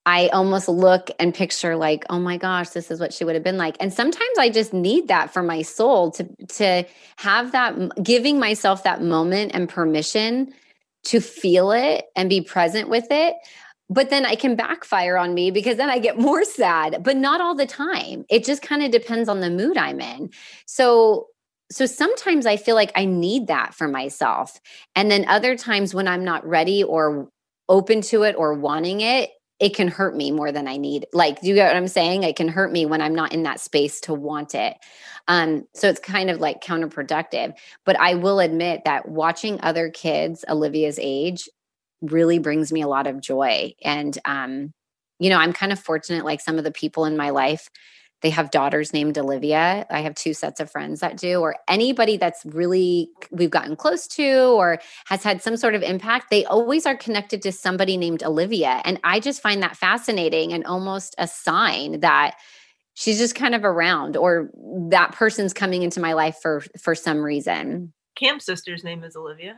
[0.05, 3.43] I almost look and picture like, oh my gosh, this is what she would have
[3.43, 3.75] been like.
[3.79, 6.27] And sometimes I just need that for my soul to
[6.57, 6.85] to
[7.17, 10.53] have that giving myself that moment and permission
[11.05, 13.35] to feel it and be present with it.
[13.89, 17.41] But then I can backfire on me because then I get more sad, but not
[17.41, 18.25] all the time.
[18.29, 20.29] It just kind of depends on the mood I'm in.
[20.67, 21.27] So
[21.71, 24.59] so sometimes I feel like I need that for myself.
[24.95, 27.29] And then other times when I'm not ready or
[27.67, 31.05] open to it or wanting it, it can hurt me more than I need.
[31.13, 32.23] Like, do you get what I'm saying?
[32.23, 34.75] It can hurt me when I'm not in that space to want it.
[35.27, 37.53] Um, so it's kind of like counterproductive.
[37.85, 41.47] But I will admit that watching other kids Olivia's age
[42.01, 43.73] really brings me a lot of joy.
[43.83, 44.73] And um,
[45.19, 47.69] you know, I'm kind of fortunate, like some of the people in my life,
[48.21, 49.85] they have daughters named Olivia.
[49.89, 54.07] I have two sets of friends that do, or anybody that's really we've gotten close
[54.07, 58.23] to or has had some sort of impact, they always are connected to somebody named
[58.23, 58.81] Olivia.
[58.85, 62.35] And I just find that fascinating and almost a sign that
[62.95, 64.49] she's just kind of around or
[64.89, 67.93] that person's coming into my life for for some reason.
[68.15, 69.57] Cam's sister's name is Olivia.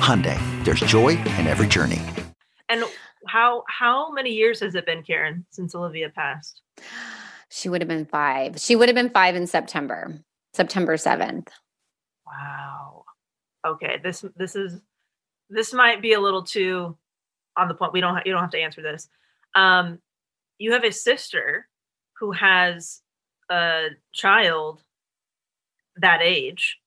[0.00, 2.00] Hyundai, there's joy in every journey.
[2.68, 2.84] And
[3.28, 6.60] how how many years has it been, Karyn, since Olivia passed?
[7.54, 8.58] she would have been five.
[8.58, 10.18] She would have been five in September,
[10.54, 11.48] September 7th.
[12.26, 13.04] Wow.
[13.64, 14.80] Okay, this this is
[15.48, 16.96] this might be a little too
[17.56, 17.92] on the point.
[17.92, 19.08] We don't ha- you don't have to answer this.
[19.54, 20.00] Um,
[20.58, 21.68] you have a sister
[22.18, 23.02] who has
[23.48, 24.82] a child
[25.96, 26.78] that age.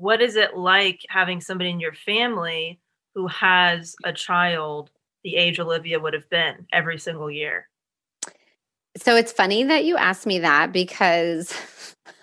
[0.00, 2.80] What is it like having somebody in your family
[3.14, 4.90] who has a child
[5.24, 7.68] the age Olivia would have been every single year?
[8.96, 11.52] So it's funny that you asked me that because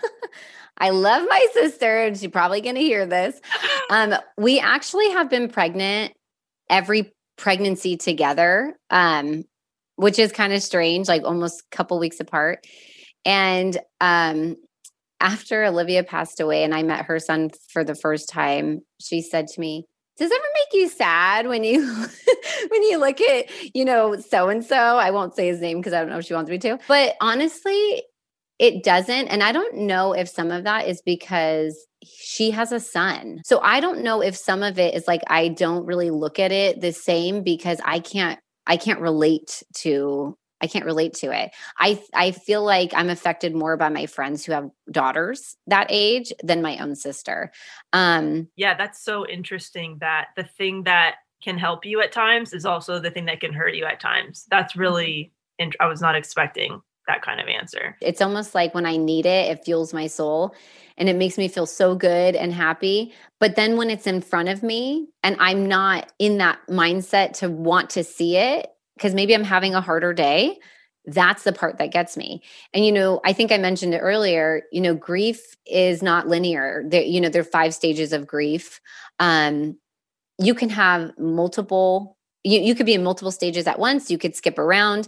[0.79, 3.39] I love my sister and she's probably going to hear this.
[3.89, 6.11] Um, we actually have been pregnant
[6.69, 9.45] every pregnancy together, um,
[9.95, 12.67] which is kind of strange, like almost a couple weeks apart.
[13.23, 14.57] And um,
[15.19, 19.47] after Olivia passed away and I met her son for the first time, she said
[19.47, 19.85] to me,
[20.17, 21.81] does it ever make you sad when you
[22.69, 23.45] when you look at
[23.75, 26.25] you know so and so i won't say his name because i don't know if
[26.25, 26.79] she wants me to.
[26.87, 28.03] But honestly
[28.59, 29.27] it doesn't.
[29.27, 33.41] And i don't know if some of that is because she has a son.
[33.45, 36.51] So i don't know if some of it is like i don't really look at
[36.51, 41.51] it the same because i can't i can't relate to I can't relate to it.
[41.77, 46.33] I I feel like I'm affected more by my friends who have daughters that age
[46.43, 47.51] than my own sister.
[47.93, 52.65] Um Yeah, that's so interesting that the thing that can help you at times is
[52.65, 54.45] also the thing that can hurt you at times.
[54.49, 57.95] That's really int- I was not expecting that kind of answer.
[58.01, 60.53] it's almost like when I need it, it fuels my soul
[60.97, 63.13] and it makes me feel so good and happy.
[63.39, 67.49] But then when it's in front of me and I'm not in that mindset to
[67.49, 68.67] want to see it,
[68.97, 70.57] because maybe I'm having a harder day,
[71.05, 72.41] that's the part that gets me.
[72.73, 76.83] And you know, I think I mentioned it earlier, you know, grief is not linear.
[76.85, 78.81] There, you know, there are five stages of grief.
[79.19, 79.77] Um,
[80.37, 84.35] you can have multiple, you, you could be in multiple stages at once, you could
[84.35, 85.07] skip around.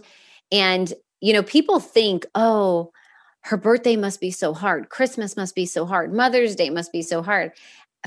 [0.50, 2.92] And, you know, people think, oh,
[3.42, 4.88] her birthday must be so hard.
[4.88, 6.12] Christmas must be so hard.
[6.12, 7.52] Mother's Day must be so hard.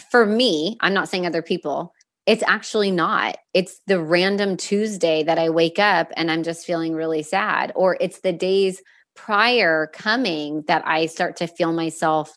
[0.09, 1.93] For me, I'm not saying other people,
[2.25, 3.37] it's actually not.
[3.53, 7.97] It's the random Tuesday that I wake up and I'm just feeling really sad, or
[7.99, 8.81] it's the days
[9.15, 12.35] prior coming that I start to feel myself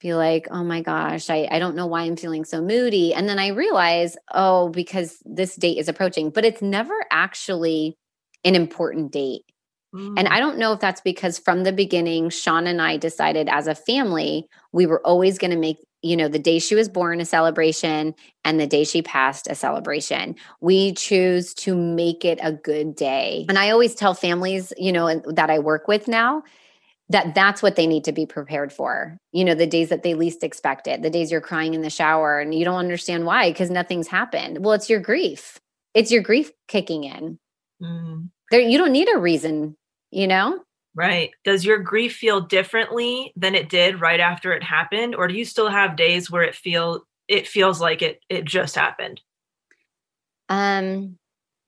[0.00, 3.14] be like, oh my gosh, I, I don't know why I'm feeling so moody.
[3.14, 7.96] And then I realize, oh, because this date is approaching, but it's never actually
[8.44, 9.44] an important date.
[9.92, 10.30] And Mm.
[10.30, 13.74] I don't know if that's because from the beginning, Sean and I decided as a
[13.74, 17.24] family, we were always going to make, you know, the day she was born a
[17.26, 18.14] celebration
[18.44, 20.34] and the day she passed a celebration.
[20.60, 23.44] We choose to make it a good day.
[23.48, 26.42] And I always tell families, you know, that I work with now
[27.08, 29.18] that that's what they need to be prepared for.
[29.32, 31.90] You know, the days that they least expect it, the days you're crying in the
[31.90, 34.64] shower and you don't understand why because nothing's happened.
[34.64, 35.60] Well, it's your grief.
[35.94, 37.38] It's your grief kicking in.
[37.82, 38.30] Mm.
[38.50, 39.76] There you don't need a reason,
[40.12, 40.60] you know?
[40.94, 41.30] Right.
[41.44, 45.44] Does your grief feel differently than it did right after it happened or do you
[45.44, 49.22] still have days where it feel it feels like it it just happened?
[50.48, 51.18] Um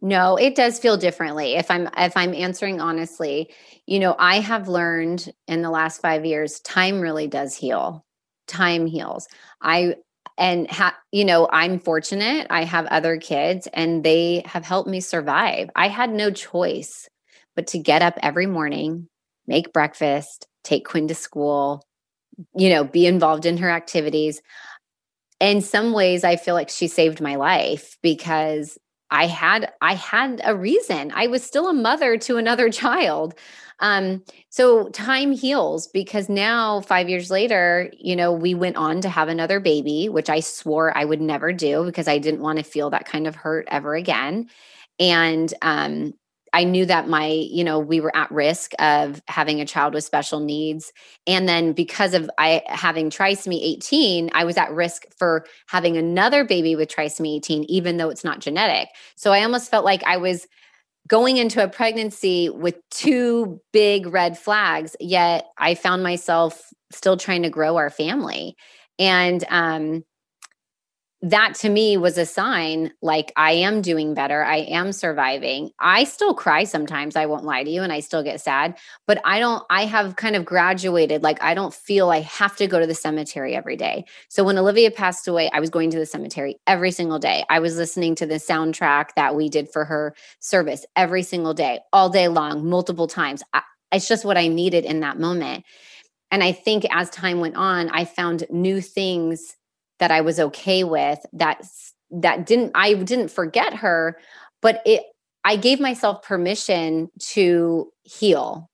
[0.00, 1.54] no, it does feel differently.
[1.54, 3.50] If I'm if I'm answering honestly,
[3.86, 8.04] you know, I have learned in the last 5 years time really does heal.
[8.46, 9.26] Time heals.
[9.62, 9.96] I
[10.36, 12.48] and ha, you know, I'm fortunate.
[12.50, 15.70] I have other kids and they have helped me survive.
[15.76, 17.08] I had no choice
[17.56, 19.08] but to get up every morning,
[19.46, 21.82] make breakfast, take Quinn to school,
[22.56, 24.42] you know, be involved in her activities.
[25.40, 28.78] In some ways I feel like she saved my life because
[29.10, 31.12] I had I had a reason.
[31.14, 33.34] I was still a mother to another child.
[33.80, 39.08] Um, so time heals because now 5 years later, you know, we went on to
[39.08, 42.64] have another baby, which I swore I would never do because I didn't want to
[42.64, 44.48] feel that kind of hurt ever again.
[44.98, 46.14] And um
[46.54, 50.04] I knew that my, you know, we were at risk of having a child with
[50.04, 50.92] special needs.
[51.26, 56.44] And then because of I having trisomy 18, I was at risk for having another
[56.44, 58.88] baby with trisomy 18, even though it's not genetic.
[59.16, 60.46] So I almost felt like I was
[61.08, 67.42] going into a pregnancy with two big red flags, yet I found myself still trying
[67.42, 68.56] to grow our family.
[68.98, 70.04] And um
[71.24, 74.44] that to me was a sign like I am doing better.
[74.44, 75.70] I am surviving.
[75.80, 77.16] I still cry sometimes.
[77.16, 77.82] I won't lie to you.
[77.82, 81.22] And I still get sad, but I don't, I have kind of graduated.
[81.22, 84.04] Like I don't feel I have to go to the cemetery every day.
[84.28, 87.42] So when Olivia passed away, I was going to the cemetery every single day.
[87.48, 91.80] I was listening to the soundtrack that we did for her service every single day,
[91.90, 93.42] all day long, multiple times.
[93.54, 93.62] I,
[93.92, 95.64] it's just what I needed in that moment.
[96.30, 99.56] And I think as time went on, I found new things
[100.04, 101.66] that I was okay with that
[102.10, 104.18] that didn't I didn't forget her,
[104.60, 105.02] but it
[105.44, 108.68] I gave myself permission to heal.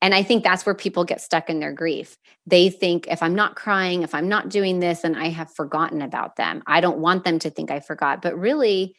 [0.00, 2.16] And I think that's where people get stuck in their grief.
[2.46, 6.00] They think if I'm not crying, if I'm not doing this, and I have forgotten
[6.00, 6.62] about them.
[6.66, 8.22] I don't want them to think I forgot.
[8.22, 8.96] But really,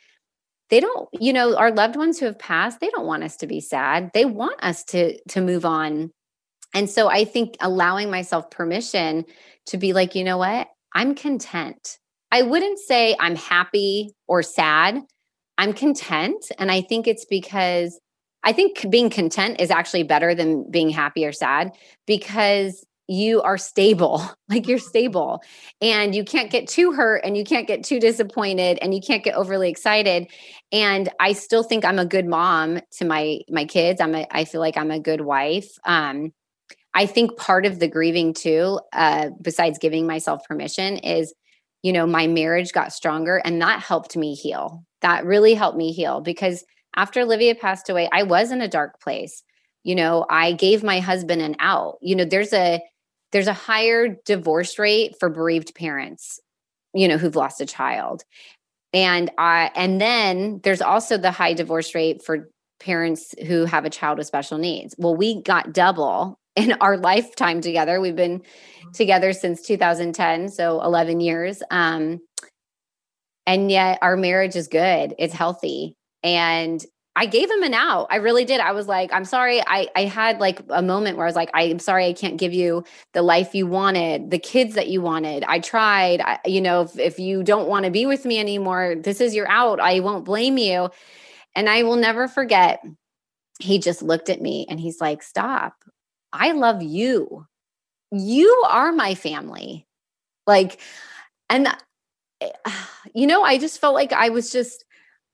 [0.70, 3.48] they don't, you know, our loved ones who have passed, they don't want us to
[3.48, 4.12] be sad.
[4.14, 6.12] They want us to to move on.
[6.76, 9.26] And so I think allowing myself permission
[9.66, 10.68] to be like, you know what?
[10.96, 12.00] I'm content.
[12.32, 15.02] I wouldn't say I'm happy or sad.
[15.58, 16.52] I'm content.
[16.58, 18.00] And I think it's because
[18.44, 21.72] I think being content is actually better than being happy or sad
[22.08, 24.22] because you are stable.
[24.48, 25.42] Like you're stable
[25.82, 29.24] and you can't get too hurt and you can't get too disappointed and you can't
[29.24, 30.28] get overly excited.
[30.72, 34.00] And I still think I'm a good mom to my my kids.
[34.00, 35.68] I'm a I feel like I'm a good wife.
[35.84, 36.32] Um
[36.96, 41.34] I think part of the grieving too, uh, besides giving myself permission, is
[41.84, 44.84] you know, my marriage got stronger and that helped me heal.
[45.02, 46.66] That really helped me heal because
[46.96, 49.44] after Olivia passed away, I was in a dark place.
[49.84, 51.98] You know, I gave my husband an out.
[52.02, 52.82] You know, there's a
[53.32, 56.40] there's a higher divorce rate for bereaved parents,
[56.96, 58.24] you know, who've lost a child.
[58.92, 63.92] And I and then there's also the high divorce rate for parents who have a
[63.92, 64.96] child with special needs.
[64.98, 68.00] Well, we got double in our lifetime together.
[68.00, 68.42] We've been
[68.94, 71.62] together since 2010, so 11 years.
[71.72, 72.22] Um,
[73.46, 75.96] and yet our marriage is good, it's healthy.
[76.24, 76.84] And
[77.18, 78.08] I gave him an out.
[78.10, 78.60] I really did.
[78.60, 79.62] I was like, I'm sorry.
[79.66, 82.54] I, I had like a moment where I was like, I'm sorry, I can't give
[82.54, 82.84] you
[83.14, 85.46] the life you wanted, the kids that you wanted.
[85.46, 86.20] I tried.
[86.20, 89.34] I, you know, if, if you don't want to be with me anymore, this is
[89.34, 89.80] your out.
[89.80, 90.90] I won't blame you.
[91.56, 92.84] And I will never forget.
[93.60, 95.76] He just looked at me and he's like, Stop.
[96.38, 97.48] I love you.
[98.12, 99.88] You are my family.
[100.46, 100.80] Like,
[101.50, 101.68] and,
[103.14, 104.86] you know, I just felt like I was just,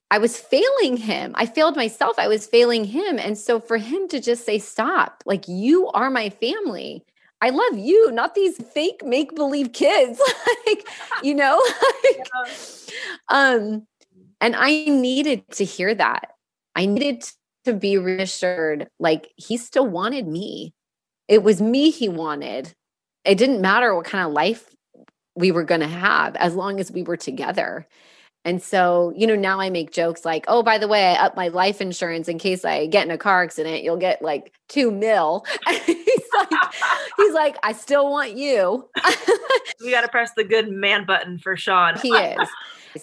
[0.10, 1.34] I was failing him.
[1.36, 2.20] I failed myself.
[2.20, 3.18] I was failing him.
[3.18, 7.06] And so for him to just say, stop, like, you are my family.
[7.42, 10.22] I love you, not these fake make believe kids.
[10.68, 10.88] like,
[11.24, 11.60] you know,
[12.04, 12.30] like,
[13.30, 13.88] um,
[14.40, 16.34] and I needed to hear that.
[16.76, 17.24] I needed
[17.66, 20.74] to be reassured, like, he still wanted me.
[21.28, 22.74] It was me he wanted.
[23.24, 24.68] It didn't matter what kind of life
[25.36, 27.88] we were going to have as long as we were together.
[28.44, 31.36] And so, you know, now I make jokes like, oh, by the way, I up
[31.36, 34.90] my life insurance in case I get in a car accident, you'll get like two
[34.90, 35.46] mil.
[35.86, 36.50] he's like,
[37.18, 38.90] he's like, I still want you.
[39.84, 41.98] we got to press the good man button for Sean.
[42.00, 42.50] he is.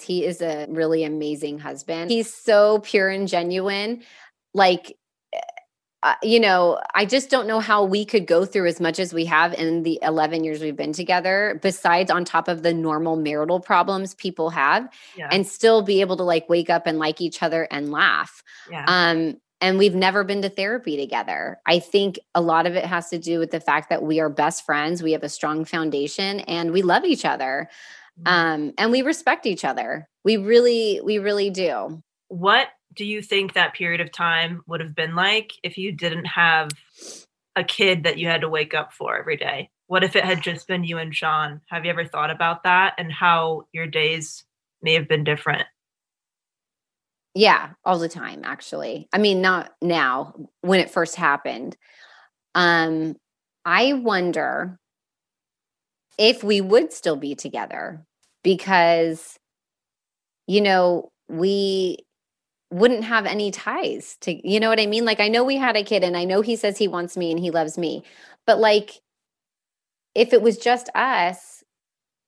[0.03, 2.11] He is a really amazing husband.
[2.11, 4.03] He's so pure and genuine.
[4.55, 4.97] Like,
[6.03, 9.13] uh, you know, I just don't know how we could go through as much as
[9.13, 13.17] we have in the 11 years we've been together, besides on top of the normal
[13.17, 15.29] marital problems people have, Yeah.
[15.33, 18.43] and still be able to like wake up and like each other and laugh.
[18.71, 18.85] yeah.
[18.87, 21.59] Um, and we've never been to therapy together.
[21.67, 24.29] I think a lot of it has to do with the fact that we are
[24.29, 27.69] best friends, we have a strong foundation, and we love each other.
[28.23, 28.29] Mhm.
[28.31, 30.09] Um, and we respect each other.
[30.25, 32.03] We really, we really do.
[32.29, 32.69] what
[32.99, 36.69] do you think that period of time would have been like if you didn't have
[37.55, 39.71] a kid that you had to wake up for every day?
[39.87, 41.61] What if it had just been you and Sean?
[41.69, 44.45] Have you ever thought about that and how your days
[44.83, 45.63] may have been different?
[47.35, 49.09] Yeah, all the time, actually.
[49.13, 51.77] I mean, not now, when it first happened.
[52.57, 53.15] Um,
[53.65, 54.77] I wonder
[56.19, 58.05] if we would still be together
[58.43, 59.39] because,
[60.49, 61.99] you know, we
[62.71, 65.05] wouldn't have any ties to, you know what I mean?
[65.05, 67.31] Like, I know we had a kid and I know he says he wants me
[67.31, 68.05] and he loves me,
[68.47, 69.01] but like,
[70.14, 71.59] if it was just us,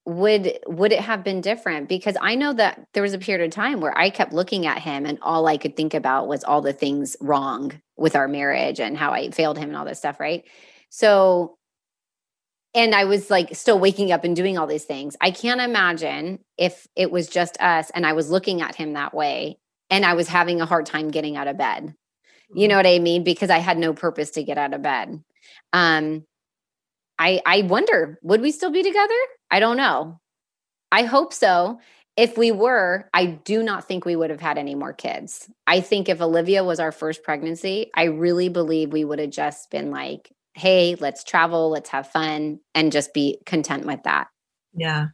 [0.07, 1.89] would would it have been different?
[1.89, 4.79] Because i know that there was a period of time where i kept looking at
[4.79, 8.81] him and all i could think about was all the things wrong with our marriage
[8.81, 10.45] and how i failed him and all this stuff right?
[10.89, 11.59] So
[12.75, 15.17] and i was like still waking up and doing all these things.
[15.21, 19.15] I can't imagine if it was just us and i was looking at him that
[19.15, 19.59] way
[19.91, 21.95] and i was having a hard time getting out of bed
[22.55, 25.23] you know what i mean because i had no purpose to get out of bed
[25.73, 26.25] um
[27.21, 29.15] I I wonder, would we still be together?
[29.51, 30.19] I don't know.
[30.91, 31.79] I hope so.
[32.17, 35.49] If we were, I do not think we would have had any more kids.
[35.67, 39.71] I think if Olivia was our first pregnancy, I really believe we would have just
[39.71, 44.27] been like, hey, let's travel, let's have fun, and just be content with that.
[44.75, 45.09] Yeah.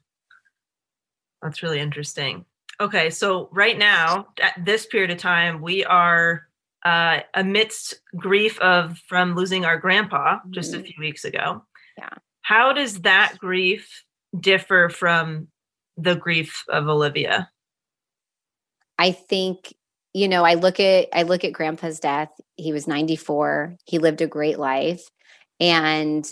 [1.42, 2.44] That's really interesting.
[2.80, 6.46] Okay, so right now, at this period of time, we are
[6.84, 10.86] uh, amidst grief of from losing our grandpa just a Mhm.
[10.86, 11.64] few weeks ago.
[11.98, 12.10] Yeah.
[12.42, 14.04] How does that grief
[14.38, 15.48] differ from
[15.96, 17.50] the grief of Olivia?
[18.98, 19.74] I think
[20.14, 22.30] you know, I look at I look at grandpa's death.
[22.56, 23.76] He was 94.
[23.84, 25.10] He lived a great life
[25.60, 26.26] and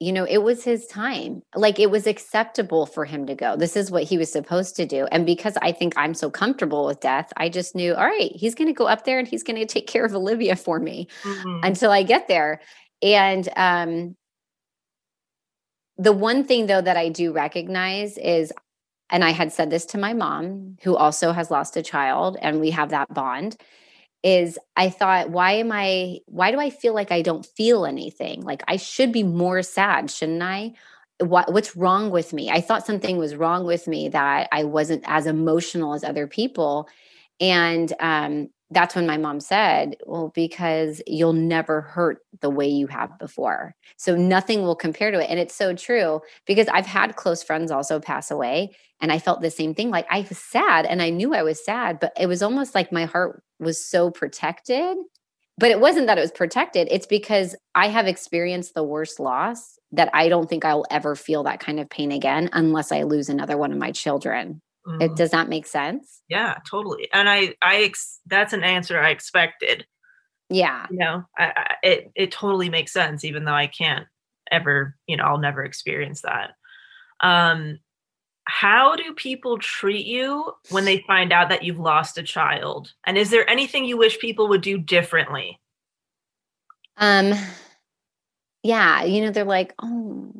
[0.00, 1.42] you know, it was his time.
[1.56, 3.56] Like it was acceptable for him to go.
[3.56, 5.06] This is what he was supposed to do.
[5.10, 8.54] And because I think I'm so comfortable with death, I just knew, all right, he's
[8.54, 11.08] going to go up there and he's going to take care of Olivia for me
[11.24, 11.66] Mhm.
[11.66, 12.60] until I get there.
[13.02, 14.16] And um
[15.96, 18.52] the one thing though that I do recognize is
[19.10, 22.60] and I had said this to my mom who also has lost a child and
[22.60, 23.56] we have that bond
[24.22, 28.42] is I thought why am I why do I feel like I don't feel anything?
[28.42, 30.72] Like I should be more sad, shouldn't I?
[31.20, 32.50] What what's wrong with me?
[32.50, 36.88] I thought something was wrong with me that I wasn't as emotional as other people.
[37.40, 42.86] And um that's when my mom said, Well, because you'll never hurt the way you
[42.88, 43.74] have before.
[43.96, 45.30] So nothing will compare to it.
[45.30, 48.76] And it's so true because I've had close friends also pass away.
[49.00, 49.90] And I felt the same thing.
[49.90, 52.92] Like I was sad and I knew I was sad, but it was almost like
[52.92, 54.96] my heart was so protected.
[55.56, 56.88] But it wasn't that it was protected.
[56.90, 61.42] It's because I have experienced the worst loss that I don't think I'll ever feel
[61.44, 64.60] that kind of pain again unless I lose another one of my children.
[65.00, 65.16] It Mhm.
[65.16, 66.22] does that make sense?
[66.28, 67.08] Yeah, totally.
[67.12, 69.86] And I, I, ex- that's an answer I expected.
[70.50, 70.86] Yeah.
[70.90, 74.06] You know, I, I, it, it totally makes sense, even though I can't
[74.50, 76.52] ever, you know, I'll never experience that.
[77.20, 77.78] Um,
[78.44, 82.94] how do people treat you when they find out that you've lost a child?
[83.04, 85.60] And is there anything you wish people would do differently?
[86.96, 87.34] Um
[88.62, 90.32] yeah, you know they're like, "Oh,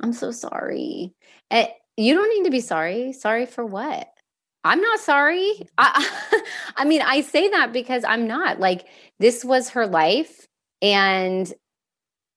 [0.00, 1.14] I'm so sorry."
[1.50, 3.12] Eh, you don't need to be sorry.
[3.12, 4.08] Sorry for what?
[4.64, 5.68] I'm not sorry.
[5.78, 6.42] I
[6.76, 8.60] I mean, I say that because I'm not.
[8.60, 8.86] Like
[9.18, 10.46] this was her life
[10.80, 11.52] and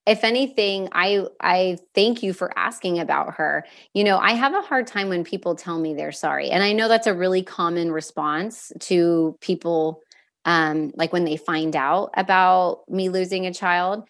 [0.06, 3.66] if anything, I I thank you for asking about her.
[3.94, 6.52] You know, I have a hard time when people tell me they're sorry.
[6.52, 10.02] And I know that's a really common response to people
[10.46, 14.08] um like when they find out about me losing a child.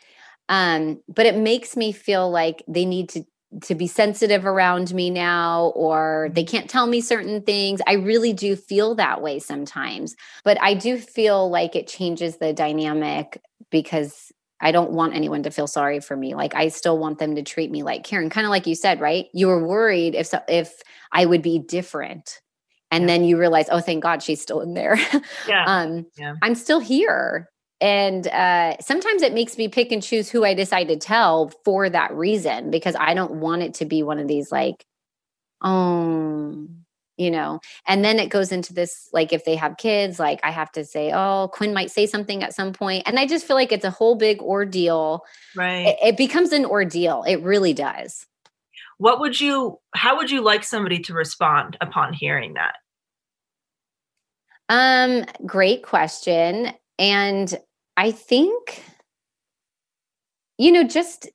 [0.49, 3.25] Um but it makes me feel like they need to
[3.63, 7.81] to be sensitive around me now or they can't tell me certain things.
[7.87, 10.15] I really do feel that way sometimes.
[10.43, 13.41] But I do feel like it changes the dynamic
[13.71, 14.31] because
[14.61, 16.33] I don't want anyone to feel sorry for me.
[16.33, 19.01] Like I still want them to treat me like Karyn, kind of like you said,
[19.01, 19.27] right?
[19.33, 20.73] You were worried if so, if
[21.11, 22.41] I would be different.
[22.91, 24.97] And then you realize, oh, thank God she's still in there.
[25.47, 25.65] Yeah.
[25.67, 26.35] um, Yeah.
[26.41, 27.49] I'm still here.
[27.85, 31.87] And uh, sometimes it makes me pick and choose who I decide to tell for
[31.87, 34.83] that reason because I don't want it to be one of these like,
[35.61, 36.67] oh,
[37.17, 37.59] you know.
[37.87, 40.83] And then it goes into this like if they have kids, like I have to
[40.83, 43.85] say, oh, Quinn might say something at some point, and I just feel like it's
[43.85, 45.21] a whole big ordeal.
[45.55, 45.87] Right.
[45.87, 47.23] It, it becomes an ordeal.
[47.27, 48.25] It really does.
[48.97, 52.75] what would you, how would you like somebody to respond upon hearing that?
[54.69, 56.71] Um, great question.
[56.97, 57.53] And
[57.97, 58.83] I think,
[60.57, 61.29] you know, just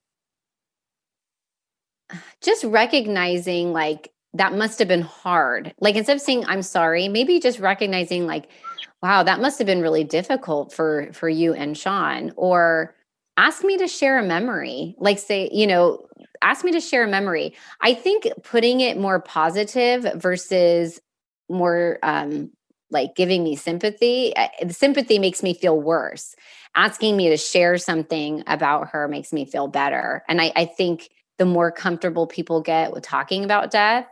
[2.40, 5.74] just recognizing like that must have been hard.
[5.80, 8.48] Like instead of saying I'm sorry, maybe just recognizing like,
[9.02, 12.32] wow, that must have been really difficult for for you and Sean.
[12.36, 12.94] Or
[13.36, 14.94] ask me to share a memory.
[14.98, 16.06] Like say, you know,
[16.42, 17.54] ask me to share a memory.
[17.80, 21.00] I think putting it more positive versus
[21.48, 22.50] more um
[22.90, 26.34] like giving me sympathy uh, the sympathy makes me feel worse.
[26.76, 30.22] Asking me to share something about her makes me feel better.
[30.28, 34.06] And i, I think the more comfortable people get with talking about death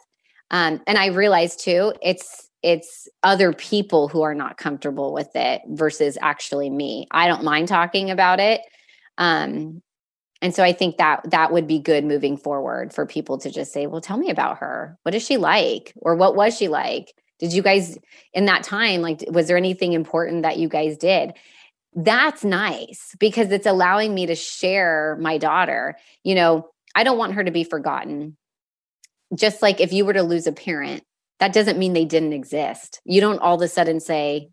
[0.50, 5.62] um, and i realize too it's it's other people who are not comfortable with it
[5.68, 7.06] versus actually me.
[7.12, 8.62] I don't mind talking about it
[9.18, 9.82] um,
[10.40, 13.72] and so i think that that would be good moving forward for people to just
[13.72, 14.98] say well tell me about her.
[15.02, 15.92] What is she like?
[15.96, 17.98] Or what was she like did you guys
[18.32, 21.32] in that time like was there anything important that you guys did?
[21.94, 25.96] That's nice because it's allowing me to share my daughter.
[26.24, 28.36] You know i don't want her to be forgotten.
[29.34, 31.04] Just like if you were to lose a parent
[31.38, 33.00] that doesn't mean they didn't exist.
[33.04, 34.50] You don't all of a sudden say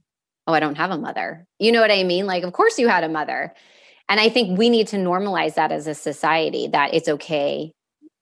[0.47, 1.45] oh i don't have a mother.
[1.59, 2.25] You know what i mean?
[2.25, 3.53] Like of course you had a mother.
[4.07, 7.71] And i think we need to normalize that as a society that it's okay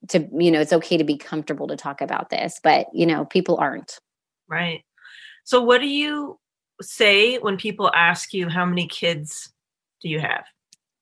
[0.09, 3.26] to you know it's okay to be comfortable to talk about this but you know
[3.26, 3.99] people aren't
[4.54, 4.84] Right.
[5.45, 6.39] So, what do you
[6.82, 9.51] say when people ask you how many kids
[10.01, 10.45] do you have?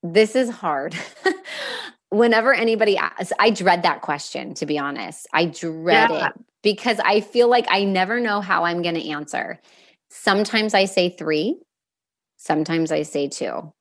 [0.02, 0.96] This is hard.
[2.08, 5.26] Whenever anybody asks, I dread that question, to be honest.
[5.34, 6.28] I dread Yeah.
[6.28, 6.32] it
[6.62, 9.60] because I feel like I never know how I'm going to answer.
[10.10, 11.60] Sometimes I say three,
[12.38, 13.72] sometimes I say two.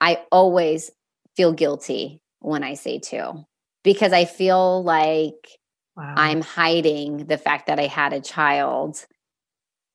[0.00, 0.90] I always
[1.36, 3.44] feel guilty when I say two
[3.84, 5.48] because I feel like
[5.96, 6.14] Wow.
[6.16, 9.04] I'm hiding the fact that I had a child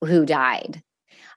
[0.02, 0.82] who died.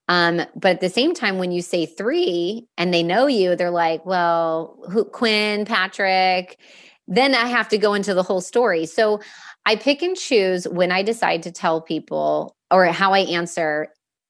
[0.09, 3.71] Um, but at the same time, when you say three and they know you, they're
[3.71, 6.59] like, well, who, Quinn, Patrick,
[7.07, 8.87] then I have to go into the whole story.
[8.87, 9.21] So
[9.65, 13.89] I pick and choose when I decide to tell people or how I answer,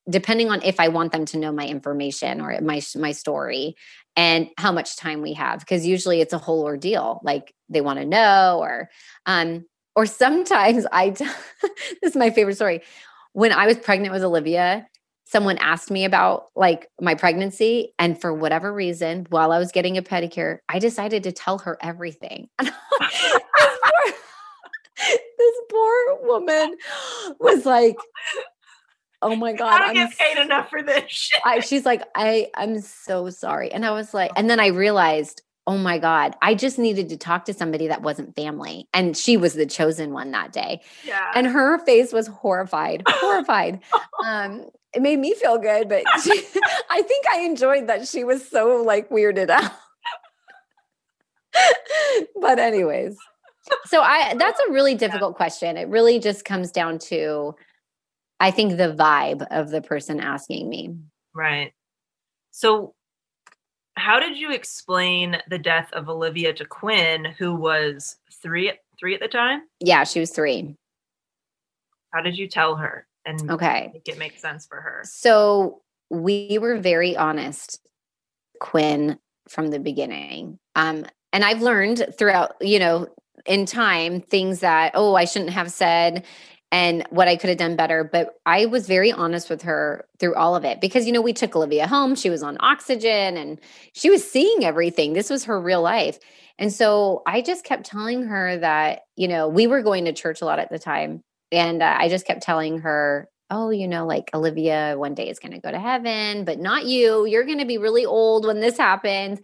[0.08, 3.76] depending on if I want them to know my information or my my story
[4.14, 5.60] and how much time we have.
[5.60, 7.20] Because usually it's a whole ordeal.
[7.22, 8.90] Like they want to know, or
[9.26, 9.64] um,
[9.96, 11.24] or sometimes I, t-
[12.02, 12.82] this is my favorite story.
[13.32, 14.86] When I was pregnant with Olivia,
[15.32, 17.94] someone asked me about like my pregnancy.
[17.98, 21.78] And for whatever reason, while I was getting a pedicure, I decided to tell her
[21.80, 22.48] everything.
[22.60, 24.12] this, poor,
[25.38, 26.76] this poor woman
[27.40, 27.96] was like,
[29.22, 31.40] "Oh my I god, don't I'm get paid enough for this shit.
[31.46, 33.72] I, she's like, I, I'm so sorry.
[33.72, 37.16] And I was like, and then I realized, oh my God, I just needed to
[37.16, 38.88] talk to somebody that wasn't family.
[38.92, 40.80] And she was the chosen one that day.
[41.06, 41.30] yeah.
[41.34, 43.80] And her face was horrified, horrified.
[44.24, 46.32] Um, it made me feel good, but she,
[46.90, 49.70] I think I enjoyed that she was so like weirded out.
[52.40, 53.16] but anyways,
[53.86, 55.76] so I that's a really difficult question.
[55.76, 57.54] It really just comes down to
[58.42, 60.96] I think the vibe of the person asking me.
[61.32, 61.72] Right.
[62.50, 62.94] So,
[63.96, 69.20] how did you explain the death of Olivia to Quinn, who was three three at
[69.20, 69.62] the time?
[69.80, 70.76] Yeah, she was 3.
[72.12, 73.90] How did you tell her and Okay.
[73.92, 75.02] make it make sense for her?
[75.04, 77.80] So we were very honest,
[78.60, 79.18] Quinn,
[79.48, 80.58] from the beginning.
[80.76, 83.08] Um, and I've learned throughout, you know,
[83.46, 86.24] in time, things that, oh, I shouldn't have said
[86.72, 88.02] and what I could have done better.
[88.02, 91.34] But I was very honest with her through all of it because, you know, we
[91.34, 92.14] took Olivia home.
[92.14, 93.60] She was on oxygen and
[93.92, 95.12] she was seeing everything.
[95.12, 96.18] This was her real life.
[96.58, 100.40] And so I just kept telling her that, you know, we were going to church
[100.40, 101.22] a lot at the time.
[101.52, 105.38] And uh, I just kept telling her, oh, you know, like Olivia one day is
[105.38, 107.26] going to go to heaven, but not you.
[107.26, 109.40] You're going to be really old when this happens.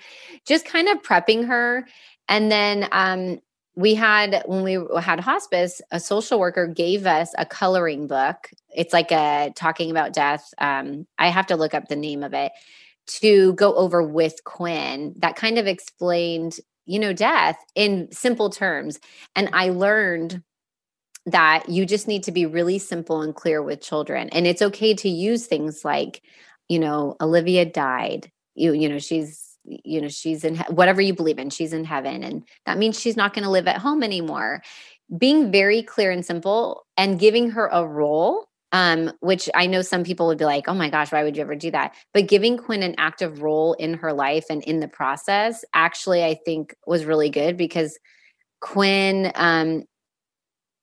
[0.47, 1.87] Just kind of prepping her.
[2.27, 3.41] And then um,
[3.79, 8.51] we had, when we had hospice, a social worker gave us a coloring book.
[8.75, 10.53] It's like a talking about death.
[10.59, 12.51] Um, I have to look up the name of it
[13.21, 18.99] to go over with Quinn that kind of explained, you know, death in simple terms.
[19.37, 20.43] And I learned
[21.27, 24.95] that you just need to be really simple and clear with children and it's okay
[24.95, 26.23] to use things like
[26.69, 29.48] you know olivia died you you know she's
[29.85, 32.23] you know she's in he- whatever you believe in she's in heaven.
[32.23, 34.63] And that means she's not going to live at home anymore.
[35.17, 40.05] Being very clear and simple and giving her a role um which i know some
[40.05, 41.95] people would be like oh my gosh why would you ever do that?
[42.13, 46.39] But giving quinn an active role in her life and in the process actually i
[46.45, 47.99] think was really good because
[48.61, 49.85] quinn um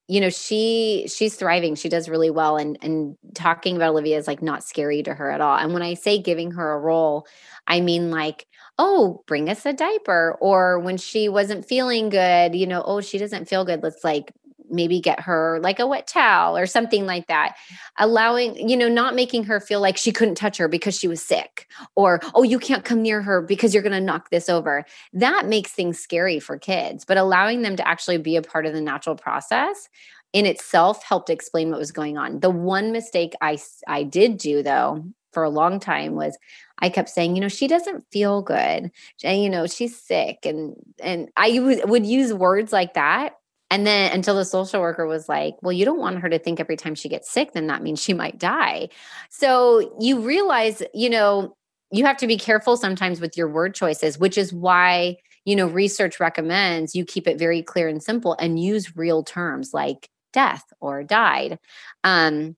[0.08, 1.76] you know she she's thriving.
[1.76, 5.32] She does really well and and talking about olivia is like not scary to her
[5.32, 5.58] at all.
[5.58, 7.28] And when i say giving her a role
[7.68, 8.48] i mean like
[8.78, 13.18] oh bring us a diaper or when she wasn't feeling good you know oh she
[13.18, 13.82] doesn't feel good.
[13.84, 14.32] Let's like
[14.70, 17.56] maybe get her like a wet towel or something like that
[17.98, 21.22] allowing you know not making her feel like she couldn't touch her because she was
[21.22, 24.86] sick or oh you can't come near her because you're going to knock this over.
[25.14, 28.74] That makes things scary for kids but allowing them to actually be a part of
[28.74, 29.90] the natural process
[30.34, 32.40] in itself helped explain what was going on.
[32.40, 33.58] The one mistake i
[33.88, 35.06] i did do though
[35.36, 36.38] for a long time was
[36.80, 38.90] i kept saying you know she doesn't feel good
[39.24, 43.34] and you know she's sick and and i would, would use words like that
[43.72, 46.60] and then until the social worker was like, well, you don't want her to think
[46.60, 48.90] every time she gets sick, then that means she might die.
[49.30, 51.56] So you realize, you know,
[51.92, 55.68] you have to be careful sometimes with your word choices, which is why, you know,
[55.68, 60.66] research recommends you keep it very clear and simple and use real terms like death
[60.80, 61.58] or died.
[62.04, 62.56] Um,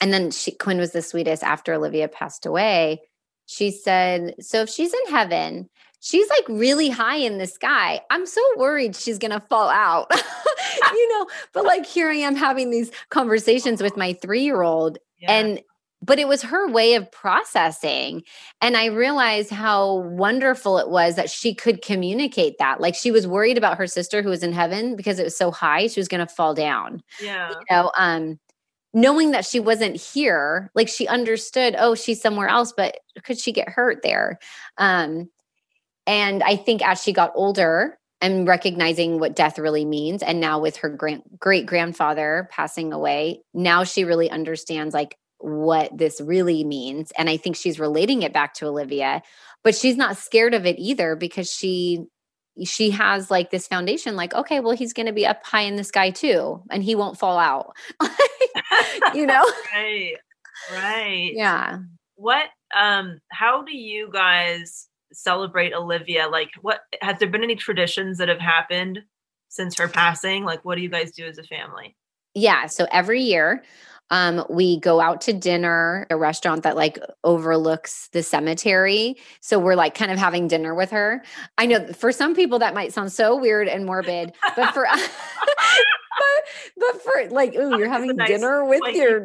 [0.00, 3.00] and then she, Quinn was the sweetest after Olivia passed away.
[3.46, 5.70] She said, So if she's in heaven,
[6.06, 8.00] she's like really high in the sky.
[8.10, 10.06] I'm so worried she's going to fall out.
[10.92, 15.32] you know, but like here I am having these conversations with my 3-year-old Yeah.
[15.32, 15.60] and
[16.02, 18.22] but it was her way of processing
[18.60, 22.80] and I realized how wonderful it was that she could communicate that.
[22.80, 25.50] Like she was worried about her sister who was in heaven because it was so
[25.50, 27.48] high, she was going to fall down yeah.
[27.50, 28.38] you know um
[28.94, 33.50] knowing that she wasn't here like she understood oh she's somewhere else but could she
[33.50, 34.38] get hurt there
[34.78, 35.28] um
[36.06, 40.58] and i think as she got older and recognizing what death really means and now
[40.58, 46.64] with her grand, great grandfather passing away now she really understands like what this really
[46.64, 49.22] means and i think she's relating it back to olivia
[49.62, 52.06] but she's not scared of it either because she
[52.64, 55.76] she has like this foundation like okay well he's going to be up high in
[55.76, 57.76] the sky too and he won't fall out
[59.14, 59.44] you know
[59.74, 60.14] right.
[60.72, 61.32] Right.
[61.34, 61.78] yeah
[62.14, 66.28] What um how do you guys celebrate Olivia?
[66.28, 69.02] Like what has there been any traditions that have happened
[69.48, 70.44] since her passing?
[70.44, 71.96] Like what do you guys do as a family?
[72.36, 73.64] yeah so every year
[74.10, 79.74] um we go out to dinner a restaurant that like overlooks the cemetery so we're
[79.74, 81.24] like kind of having dinner with her
[81.58, 84.86] i know for some people that might sound so weird and morbid but for
[86.76, 89.24] but for like, ooh, you're having nice dinner with your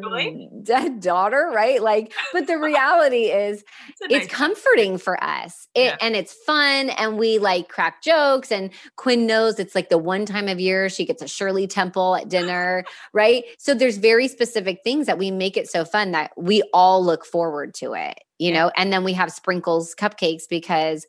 [0.62, 1.82] dead daughter, right?
[1.82, 3.64] Like, but the reality is
[4.02, 5.96] It's, nice- comforting for us it, Yeah.
[6.00, 10.26] and it's fun and we like crack jokes and quinn knows it's like the one
[10.26, 14.80] time of year she gets a shirley temple at dinner right so there's very specific
[14.84, 18.50] things that we make it so fun that we all look forward to it you
[18.52, 18.64] Yeah.
[18.64, 21.06] know and then we have sprinkles cupcakes because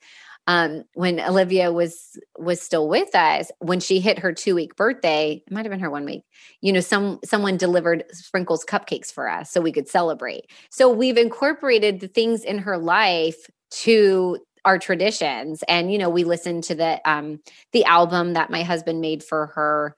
[0.47, 5.41] um when olivia was was still with us when she hit her two week birthday
[5.45, 6.23] it might have been her one week
[6.61, 10.45] you know some someone delivered sprinkles cupcakes for us so we could celebrate.
[10.69, 13.35] So we've incorporated the things in her life
[13.83, 15.63] to our traditions.
[15.67, 17.39] And you know we listened to the um
[17.71, 19.95] the album that my husband made for her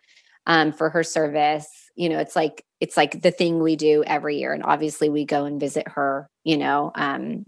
[0.48, 4.38] um for her service you know it's like it's like the thing we do every
[4.38, 4.54] year.
[4.54, 7.44] And obviously we go and visit her you know um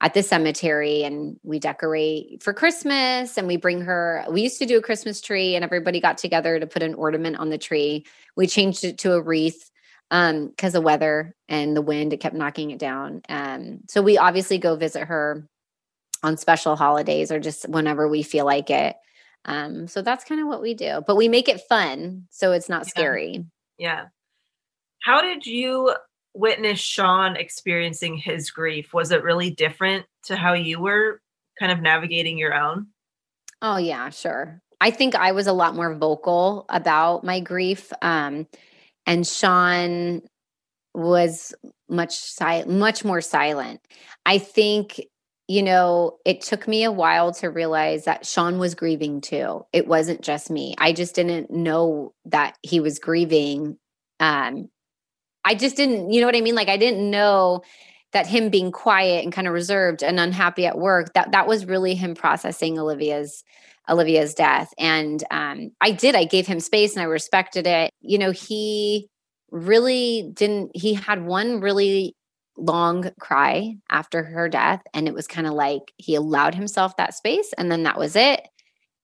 [0.00, 4.66] at the cemetery and we decorate for christmas and we bring her we used to
[4.66, 8.04] do a christmas tree and everybody got together to put an ornament on the tree.
[8.36, 9.70] We changed it to a wreath
[10.10, 13.22] um because of weather and the wind it kept knocking it down.
[13.28, 15.46] Um so we obviously go visit her
[16.24, 18.96] on special holidays or just whenever we feel like it.
[19.44, 22.68] Um so that's kind of what we do but we make it fun so it's
[22.68, 22.90] not Yeah.
[22.90, 23.44] scary
[23.82, 24.04] Yeah.
[25.02, 25.92] How did you
[26.34, 28.94] witness Sean experiencing his grief?
[28.94, 31.20] Was it really different to how you were
[31.58, 32.86] kind of navigating your own?
[33.60, 34.62] Oh yeah, sure.
[34.80, 37.92] I think I was a lot more vocal about my grief.
[38.02, 38.46] Um,
[39.04, 40.22] and Sean
[40.94, 41.52] was
[41.88, 43.80] much si- much more silent.
[44.26, 45.00] I think,
[45.52, 49.66] you know, it took me a while to realize that Sean was grieving too.
[49.70, 50.74] It wasn't just me.
[50.78, 53.76] I just didn't know that he was grieving.
[54.18, 54.70] Um,
[55.44, 56.54] I just didn't, you know what I mean?
[56.54, 57.60] Like I didn't know
[58.12, 61.66] that him being quiet and kind of reserved and unhappy at work that that was
[61.66, 63.42] really him processing olivia's
[63.88, 68.18] olivia's death and um i did i gave him space and i respected it you
[68.18, 69.08] know he
[69.50, 72.14] really didn't he had one really
[72.56, 77.14] long cry after her death and it was kind of like he allowed himself that
[77.14, 78.46] space and then that was it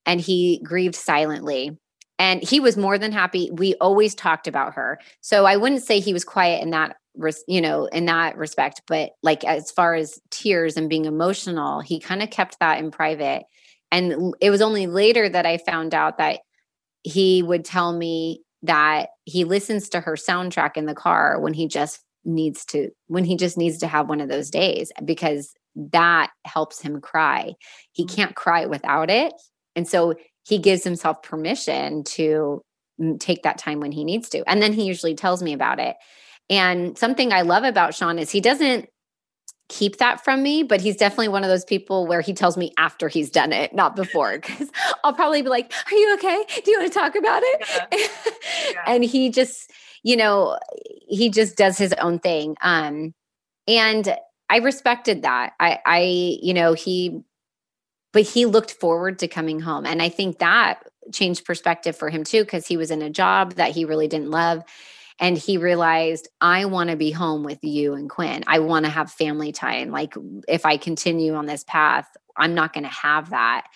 [0.09, 1.79] and he grieved silently.
[2.19, 3.49] And he was more than happy.
[3.53, 4.99] We always talked about her.
[5.21, 6.97] So i wouldn't say he was quiet in that
[7.47, 11.99] you know in that respect but like as far as tears and being emotional he
[11.99, 13.45] kind of kept that in private.
[13.91, 16.41] And it was only later that i found out that
[17.03, 21.69] he would tell me that he listens to her soundtrack in the car when he
[21.69, 26.31] just needs to when he just needs to have one of those days because that
[26.45, 27.55] helps him cry.
[27.93, 29.33] He can't cry without it.
[29.75, 30.15] And so
[30.45, 32.63] he gives himself permission to
[33.01, 34.49] mm, take that time when he needs to.
[34.49, 35.97] And then he usually tells me about it.
[36.51, 38.89] And something i love about sean is he doesn't
[39.69, 42.73] keep that from me but he's definitely one of those people where he tells me
[42.79, 44.39] after he's done it not before.
[44.41, 44.71] Because
[45.05, 46.45] i'll probably be like are you okay?
[46.65, 47.93] Do you want to talk about it?
[48.73, 48.83] Yeah.
[48.87, 49.71] and he just
[50.03, 50.59] you know
[51.09, 52.57] he just does his own thing.
[52.63, 53.15] Um
[53.67, 54.17] and
[54.51, 55.53] i respected that.
[55.61, 57.23] I i you know he
[58.13, 59.87] but he looked forward to coming home.
[59.87, 60.83] And i think that
[61.13, 64.31] changed perspective for him too because he was in a job that he really didn't
[64.31, 64.63] love.
[65.21, 68.45] And he realized i want to be home with you and quinn.
[68.47, 69.91] I want to have family time.
[69.91, 70.15] Like
[70.47, 73.67] if i continue on this path i'm not going to have that.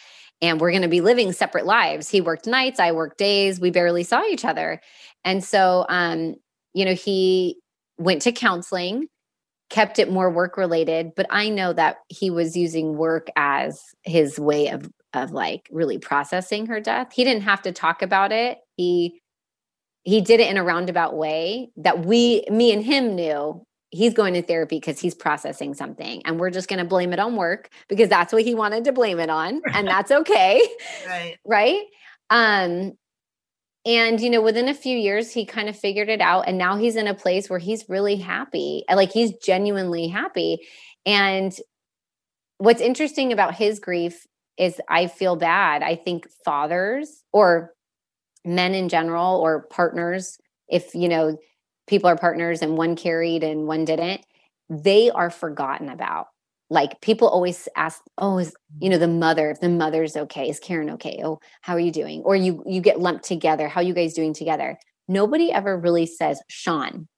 [0.41, 2.09] And we're going to be living separate lives.
[2.09, 3.61] He worked nights i worked days.
[3.61, 4.81] We barely saw each other
[5.25, 6.35] and so um
[6.75, 7.59] you know he
[7.99, 9.07] went to counseling
[9.71, 14.39] kept it more work related but i know that he was using work as his
[14.39, 17.13] way of of like really processing her death.
[17.13, 18.59] He didn't have to talk about it.
[18.77, 19.21] He
[20.05, 24.35] he did it in a roundabout way that we me and him knew he's going
[24.35, 27.69] to therapy because he's processing something and we're just going to blame it on work
[27.89, 30.67] because that's what he wanted to blame it on and that's okay.
[31.07, 31.39] Right.
[31.47, 31.83] right?
[32.31, 32.93] Um
[33.85, 36.77] and you know within a few years he kind of figured it out and now
[36.77, 40.59] he's in a place where he's really happy like he's genuinely happy.
[41.05, 41.53] And
[42.59, 44.27] what's interesting about his grief
[44.57, 45.83] is i feel bad.
[45.83, 47.73] I think fathers or
[48.45, 51.37] men in general or partners if you know
[51.87, 54.25] people are partners and one carried and one didn't
[54.69, 56.29] they are forgotten about
[56.73, 60.59] like people always ask oh is you know the mother if the mother's okay is
[60.59, 61.21] Karyn okay?
[61.23, 62.23] Oh how are you doing?
[62.25, 64.79] Or you you get lumped together how are you guys doing together?
[65.07, 67.09] Nobody ever really says sean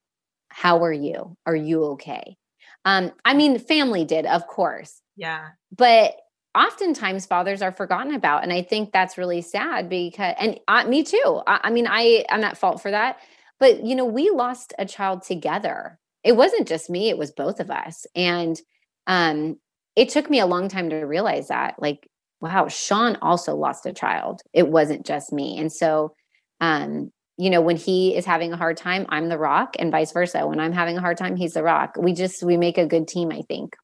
[0.49, 1.37] how are you?
[1.47, 2.37] Are you okay?
[2.85, 5.01] Um i mean family did of course.
[5.17, 5.51] Yeah.
[5.71, 6.17] but
[6.57, 11.05] oftentimes fathers are forgotten about and i think that's really sad because and uh, me
[11.05, 11.43] too.
[11.47, 13.19] I, I mean i i'm at fault for that.
[13.61, 16.01] But you know we lost a child together.
[16.25, 18.07] It wasn't just me it was both of us.
[18.17, 18.61] And
[19.07, 19.57] um
[19.97, 22.09] it took me a long time to realize that like
[22.41, 26.15] wow sean also lost a child it wasn't just me and so
[26.61, 30.13] um you know, when he is having a hard time, I'm the rock, and vice
[30.13, 30.47] versa.
[30.47, 31.97] When I'm having a hard time, he's the rock.
[31.99, 33.75] We just we make a good team, I think.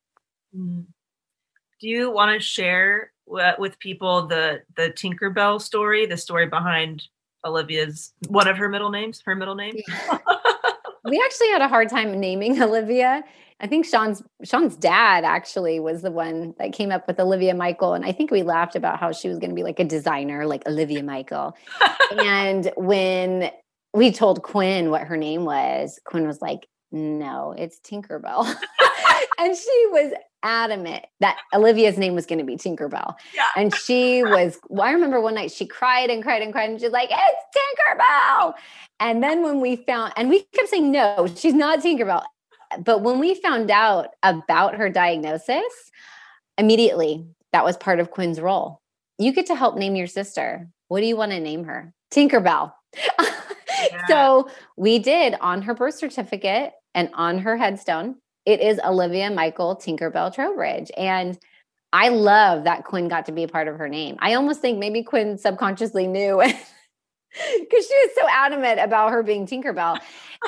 [0.57, 0.87] Mm.
[1.81, 7.03] Do you want to share with people the the Tinkerbell story, the story behind
[7.45, 9.75] Olivia's one of her middle names, her middle name?
[11.05, 13.25] we actually had a hard time naming Olivia.
[13.61, 17.93] I think Sean's Sean's dad actually was the one that came up with Olivia Michael,
[17.93, 20.47] and I think we laughed about how she was going to be like a designer,
[20.47, 21.55] like Olivia Michael.
[22.19, 23.51] and when
[23.93, 28.47] we told Quinn what her name was, Quinn was like, "No, it's Tinkerbell,"
[29.39, 33.15] and she was adamant that Olivia's name was going to be Tinkerbell.
[33.35, 33.49] Yeah.
[33.57, 34.59] And she was.
[34.69, 37.59] Well, I remember one night she cried and cried and cried, and she's like, "It's
[37.59, 38.55] Tinkerbell."
[39.01, 42.25] And then when we found, and we kept saying, "No, she's not Tinkerbell."
[42.79, 45.91] But when we found out about her diagnosis,
[46.57, 48.81] immediately that was part of Quinn's role.
[49.19, 50.69] You get to help name your sister.
[50.89, 51.93] What do you want to name her?
[52.13, 52.73] Tinkerbell.
[54.09, 58.17] So we did on her birth certificate and on her headstone.
[58.45, 60.91] It is Olivia Michael Tinkerbell Trowbridge.
[60.97, 61.39] And
[61.93, 64.17] I love that Quinn got to be a part of her name.
[64.21, 66.43] I almost think maybe Quinn subconsciously knew
[67.33, 69.99] because she was so adamant about her being Tinkerbell.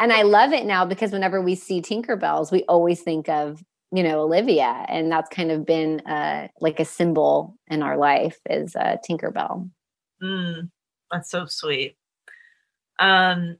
[0.01, 3.63] and I love it now because whenever we see Tinkerbells, we always think of,
[3.93, 4.85] you know, Olivia.
[4.89, 9.71] And that's kind of been uh, like a symbol in our life is uh, Tinkerbell.
[10.23, 10.71] Mm,
[11.11, 11.97] that's so sweet.
[12.99, 13.57] Um,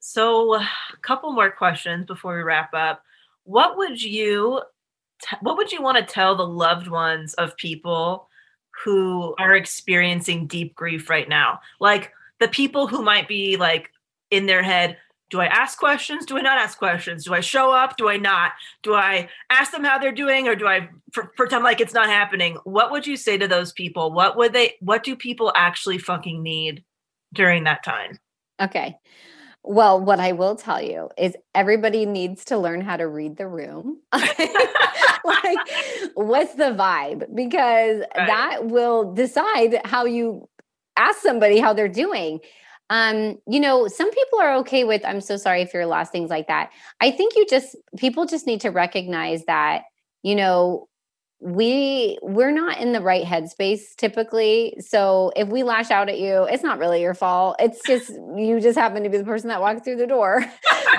[0.00, 0.68] so a
[1.02, 3.02] couple more questions before we wrap up.
[3.44, 4.60] What would you
[5.22, 8.28] t- what would you want to tell the loved ones of people
[8.84, 11.60] who are experiencing deep grief right now?
[11.80, 13.90] Like the people who might be like
[14.30, 14.96] in their head,
[15.30, 16.24] do I ask questions?
[16.24, 17.24] Do I not ask questions?
[17.24, 17.96] Do I show up?
[17.98, 18.52] Do I not?
[18.82, 22.08] Do I ask them how they're doing or do I pr- pretend like it's not
[22.08, 22.56] happening?
[22.64, 24.12] What would you say to those people?
[24.12, 26.82] What would they what do people actually fucking need
[27.34, 28.18] during that time?
[28.60, 28.96] Okay.
[29.64, 33.46] Well, what I will tell you is everybody needs to learn how to read the
[33.46, 33.98] room.
[34.12, 35.58] like,
[36.14, 37.34] what's the vibe?
[37.34, 38.26] Because Right.
[38.26, 40.48] that will decide how you
[40.98, 42.40] ask somebody how they're doing.
[42.90, 46.30] Um, you know, some people are okay with, I'm so sorry if you're lost, things
[46.30, 46.70] like that.
[47.00, 49.82] I think you just, people just need to recognize that,
[50.22, 50.88] you know,
[51.40, 54.74] we we're not in the right headspace typically.
[54.80, 57.56] So if we lash out at you it's not really your fault.
[57.60, 60.44] It's just you just happen to be the person that walked through the door.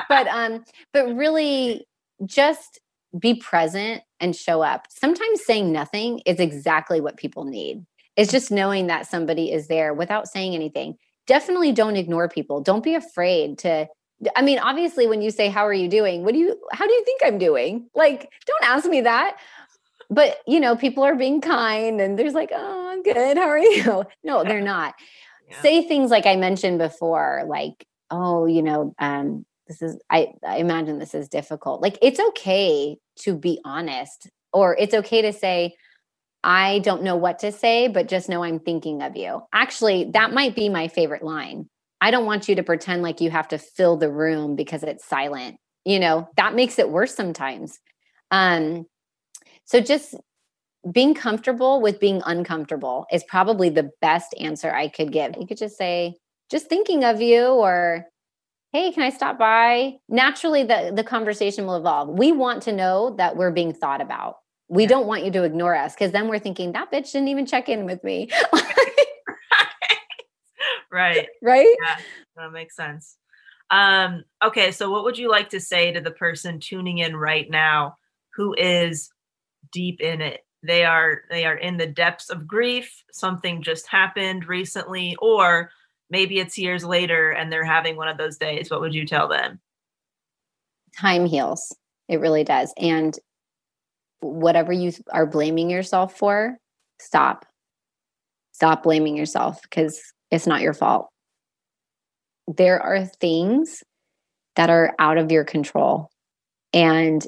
[0.07, 1.85] But um but really
[2.25, 2.79] just
[3.17, 4.87] be present and show up.
[4.89, 7.85] Sometimes saying nothing is exactly what people need
[8.19, 10.97] it's just knowing that somebody is there without saying anything.
[11.25, 12.59] Definitely don't ignore people.
[12.59, 13.87] Don't be afraid to
[14.35, 16.25] I mean, obviously, when you say, How are you doing?
[16.25, 17.89] What do you, how do you think I'm doing?
[17.95, 19.37] Like, don't ask me that.
[20.09, 23.37] But you know people are being kind and there's like oh i'm good.
[23.37, 24.03] How are you?
[24.23, 24.95] No they're not.
[25.47, 25.61] Yeah.
[25.61, 30.57] say things like i mentioned before like oh you know um this is i i
[30.57, 31.81] imagine this is difficult.
[31.81, 35.75] Like it's okay to be honest or it's okay to say
[36.43, 40.33] i don't know what to say but just know i'm thinking of you actually that
[40.33, 41.67] might be my favorite line
[42.01, 45.05] i don't want you to pretend like you have to fill the room because it's
[45.05, 47.79] silent you know that makes it worse sometimes
[48.31, 48.85] um
[49.65, 50.15] so just
[50.91, 55.35] being comfortable with being uncomfortable is probably the best answer I could give.
[55.37, 56.15] You could just say,
[56.49, 58.05] just thinking of you or
[58.71, 59.95] hey, can I stop by?
[60.07, 62.09] Naturally the the conversation will evolve.
[62.09, 64.37] We want to know that we're being thought about.
[64.69, 67.45] We don't want you to ignore us because then we're thinking that bitch didn't even
[67.45, 68.29] check in with me.
[70.91, 71.27] right.
[71.41, 71.75] right?
[71.83, 71.97] Yeah,
[72.37, 73.17] that makes sense.
[73.71, 77.49] Um, okay, so what would you like to say to the person tuning in right
[77.49, 77.97] now
[78.35, 79.09] who is
[79.71, 80.41] deep in it?
[80.61, 85.71] They are they are in the depths of grief, something just happened recently, or
[86.09, 88.69] maybe it's years later and they're having one of those days.
[88.69, 89.59] What would you tell them?
[90.97, 91.75] Time heals.
[92.07, 92.73] It really does.
[92.77, 93.17] And
[94.21, 96.57] whatever you are blaming yourself for,
[96.99, 97.45] stop.
[98.51, 100.01] Stop blaming yourself because
[100.31, 101.09] it's not your fault.
[102.47, 103.83] There are things
[104.55, 106.09] that are out of your control
[106.73, 107.25] and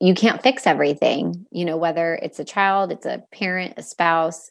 [0.00, 4.50] you can't fix everything, you know, whether it's a child, it's a parent, a spouse.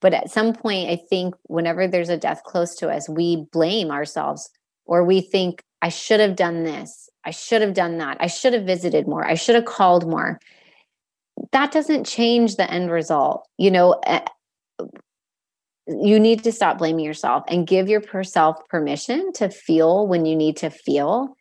[0.00, 3.90] But at some point, I think whenever there's a death close to us, we blame
[3.90, 4.48] ourselves
[4.86, 7.08] or we think, I should have done this.
[7.24, 8.16] I should have done that.
[8.20, 9.26] I should have visited more.
[9.26, 10.38] I should have called more.
[11.52, 13.46] That doesn't change the end result.
[13.58, 14.24] You know, eh,
[15.86, 20.56] you need to stop blaming yourself and give yourself permission to feel when you need
[20.58, 21.34] to feel,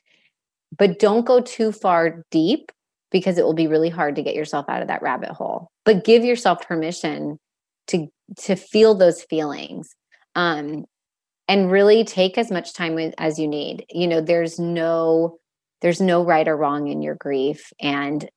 [0.76, 2.72] but don't go too far deep
[3.12, 5.70] because it will be really hard to get yourself out of that rabbit hole.
[5.86, 7.38] But give yourself permission
[7.88, 8.08] to
[8.38, 9.96] to feel those feelings.
[10.36, 10.86] Um,
[11.50, 13.84] and really take as much time as you need.
[13.90, 15.40] You know, there's no
[15.82, 18.30] there's no right or wrong in your grief and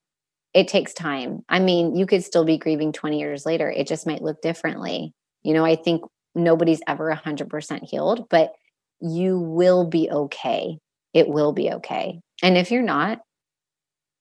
[0.54, 1.44] it takes time.
[1.48, 3.70] I mean, you could still be grieving 20 years later.
[3.70, 5.12] It just might look differently.
[5.42, 6.02] You know, I think
[6.34, 8.52] nobody's ever 100% healed, but
[9.00, 10.78] you will be okay.
[11.14, 12.20] It will be okay.
[12.42, 13.20] And if you're not,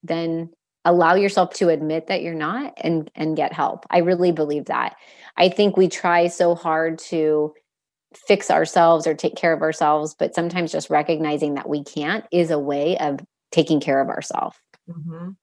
[0.03, 0.49] then
[0.85, 3.85] allow yourself to admit that you're not and and get help.
[3.89, 4.95] I really believe that.
[5.37, 7.53] I think we try so hard to
[8.15, 12.51] fix ourselves or take care of ourselves, but sometimes just recognizing that we can't is
[12.51, 13.19] a way of
[13.51, 14.57] taking care of ourselves.
[14.87, 15.35] Mhm.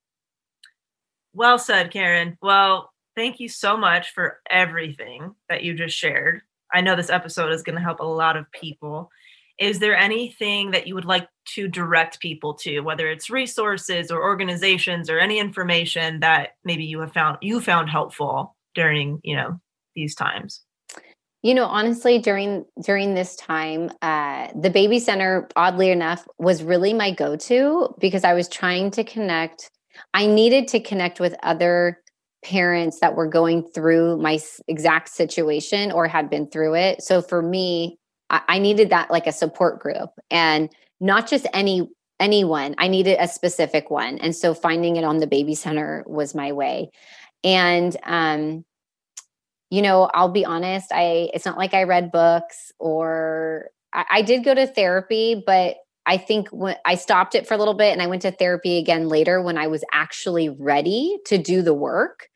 [1.39, 2.37] Well said, Karyn.
[2.43, 6.41] Well, thank you so much for everything that you just shared.
[6.75, 9.09] I know this episode is going to help a lot of people.
[9.57, 14.21] Is there anything that you would like to direct people to, whether it's resources or
[14.21, 19.61] organizations or any information that maybe you have found you found helpful during, you know,
[19.95, 20.65] these times?
[21.45, 26.93] You know, honestly, during during this time, uh, the baby center, oddly enough, was really
[26.93, 29.71] my go-to because I was trying to connect.
[30.15, 32.01] I needed to connect with other
[32.45, 34.39] parents that were going through my
[34.69, 37.03] exact situation or had been through it.
[37.03, 37.99] So for me,
[38.31, 40.71] I, I needed that like a support group, and
[41.01, 41.89] not just any
[42.21, 42.75] anyone.
[42.79, 46.53] I needed a specific one, and so finding it on the baby center was my
[46.53, 46.91] way.
[47.45, 48.65] And um,
[49.71, 54.23] you know, I'll be honest, I it's not like I read books or I, I
[54.23, 55.77] did go to therapy, but
[56.09, 58.79] I think when I stopped it for a little bit and I went to therapy
[58.79, 62.29] again later when I was actually ready to do the work.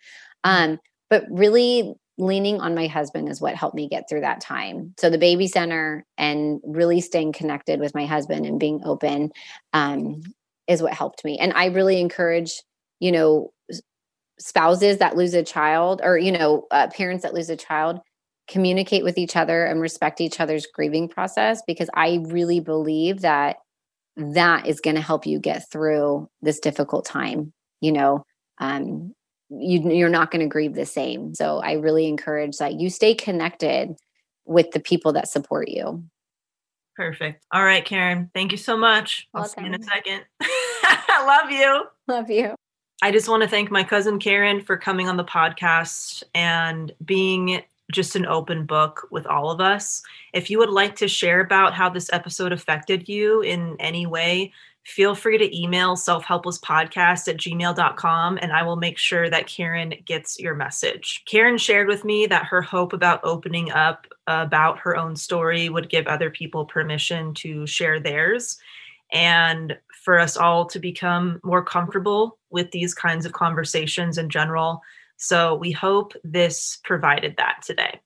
[0.45, 0.79] Um,
[1.09, 4.95] but really leaning on my husband is what helped me get through that time.
[4.99, 9.33] So the baby center and really staying connected with my husband and being open
[9.73, 10.21] um,
[10.69, 11.39] is what helped me.
[11.39, 12.63] And I really encourage,
[13.01, 13.53] you know,
[14.39, 18.01] spouses that lose a child or you know uh, parents that lose a child
[18.53, 23.57] communicate with each other and respect each other's grieving process because i really believe that
[24.17, 28.25] that is going to help you get through this difficult time you know
[28.59, 29.13] um
[29.49, 33.15] you you're not going to grieve the same so i really encourage that you stay
[33.15, 33.95] connected
[34.45, 36.05] with the people that support you
[36.95, 37.43] Perfect.
[37.51, 38.29] All right, Karyn.
[38.35, 39.27] Thank you so much.
[39.33, 40.25] I'll see you in a second.
[40.43, 41.85] I love you.
[42.07, 42.55] love you
[43.05, 47.61] I just want to thank my cousin Karyn for coming on the podcast and being
[47.93, 50.03] just an open book with all of us.
[50.33, 54.53] If you would like to share about how this episode affected you in any way,
[54.85, 60.41] feel free to email selfhelplesspodcast at gmail.com and I will make sure that Karyn gets
[60.41, 61.23] your message.
[61.31, 65.89] Karyn shared with me that her hope about opening up about her own story would
[65.89, 68.59] give other people permission to share theirs
[69.13, 74.83] and for us all to become more comfortable with these kinds of conversations in general.
[75.23, 78.01] So we hope this provided that today.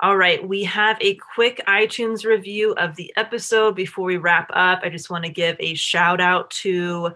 [0.00, 4.80] All right, we have a quick iTunes review of the episode before we wrap up.
[4.82, 7.12] I just want to give a shout out to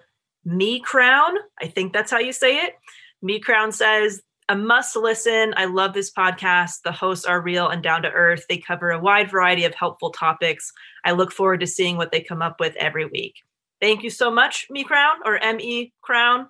[0.46, 1.34] Me Crown.
[1.60, 2.72] I think that's how you say it.
[3.20, 5.52] Me Crown says, a must listen.
[5.58, 6.80] I love this podcast.
[6.82, 8.46] The hosts are real and down to earth.
[8.48, 10.72] They cover a wide variety of helpful topics.
[11.04, 13.42] I look forward to seeing what they come up with every week.
[13.78, 16.48] Thank you so much, Me Crown or ME Crown,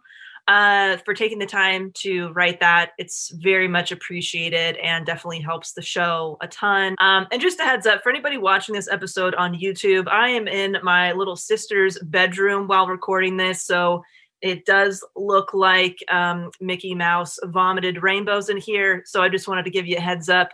[0.48, 2.93] uh, for taking the time to write that.
[2.98, 6.94] It's very much appreciated and definitely helps the show a ton.
[7.01, 10.47] Um, and just a heads up for anybody watching this episode on YouTube, I am
[10.47, 13.62] in my little sister's bedroom while recording this.
[13.62, 14.02] So
[14.43, 19.02] it does look like um, Mickey Mouse vomited rainbows in here.
[19.06, 20.51] So I just wanted to give you a heads up.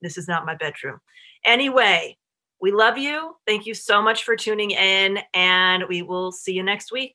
[0.00, 1.00] This is not my bedroom.
[1.44, 2.16] Anyway,
[2.60, 3.36] we love you.
[3.46, 7.14] Thank you so much for tuning in, and we will see you next week.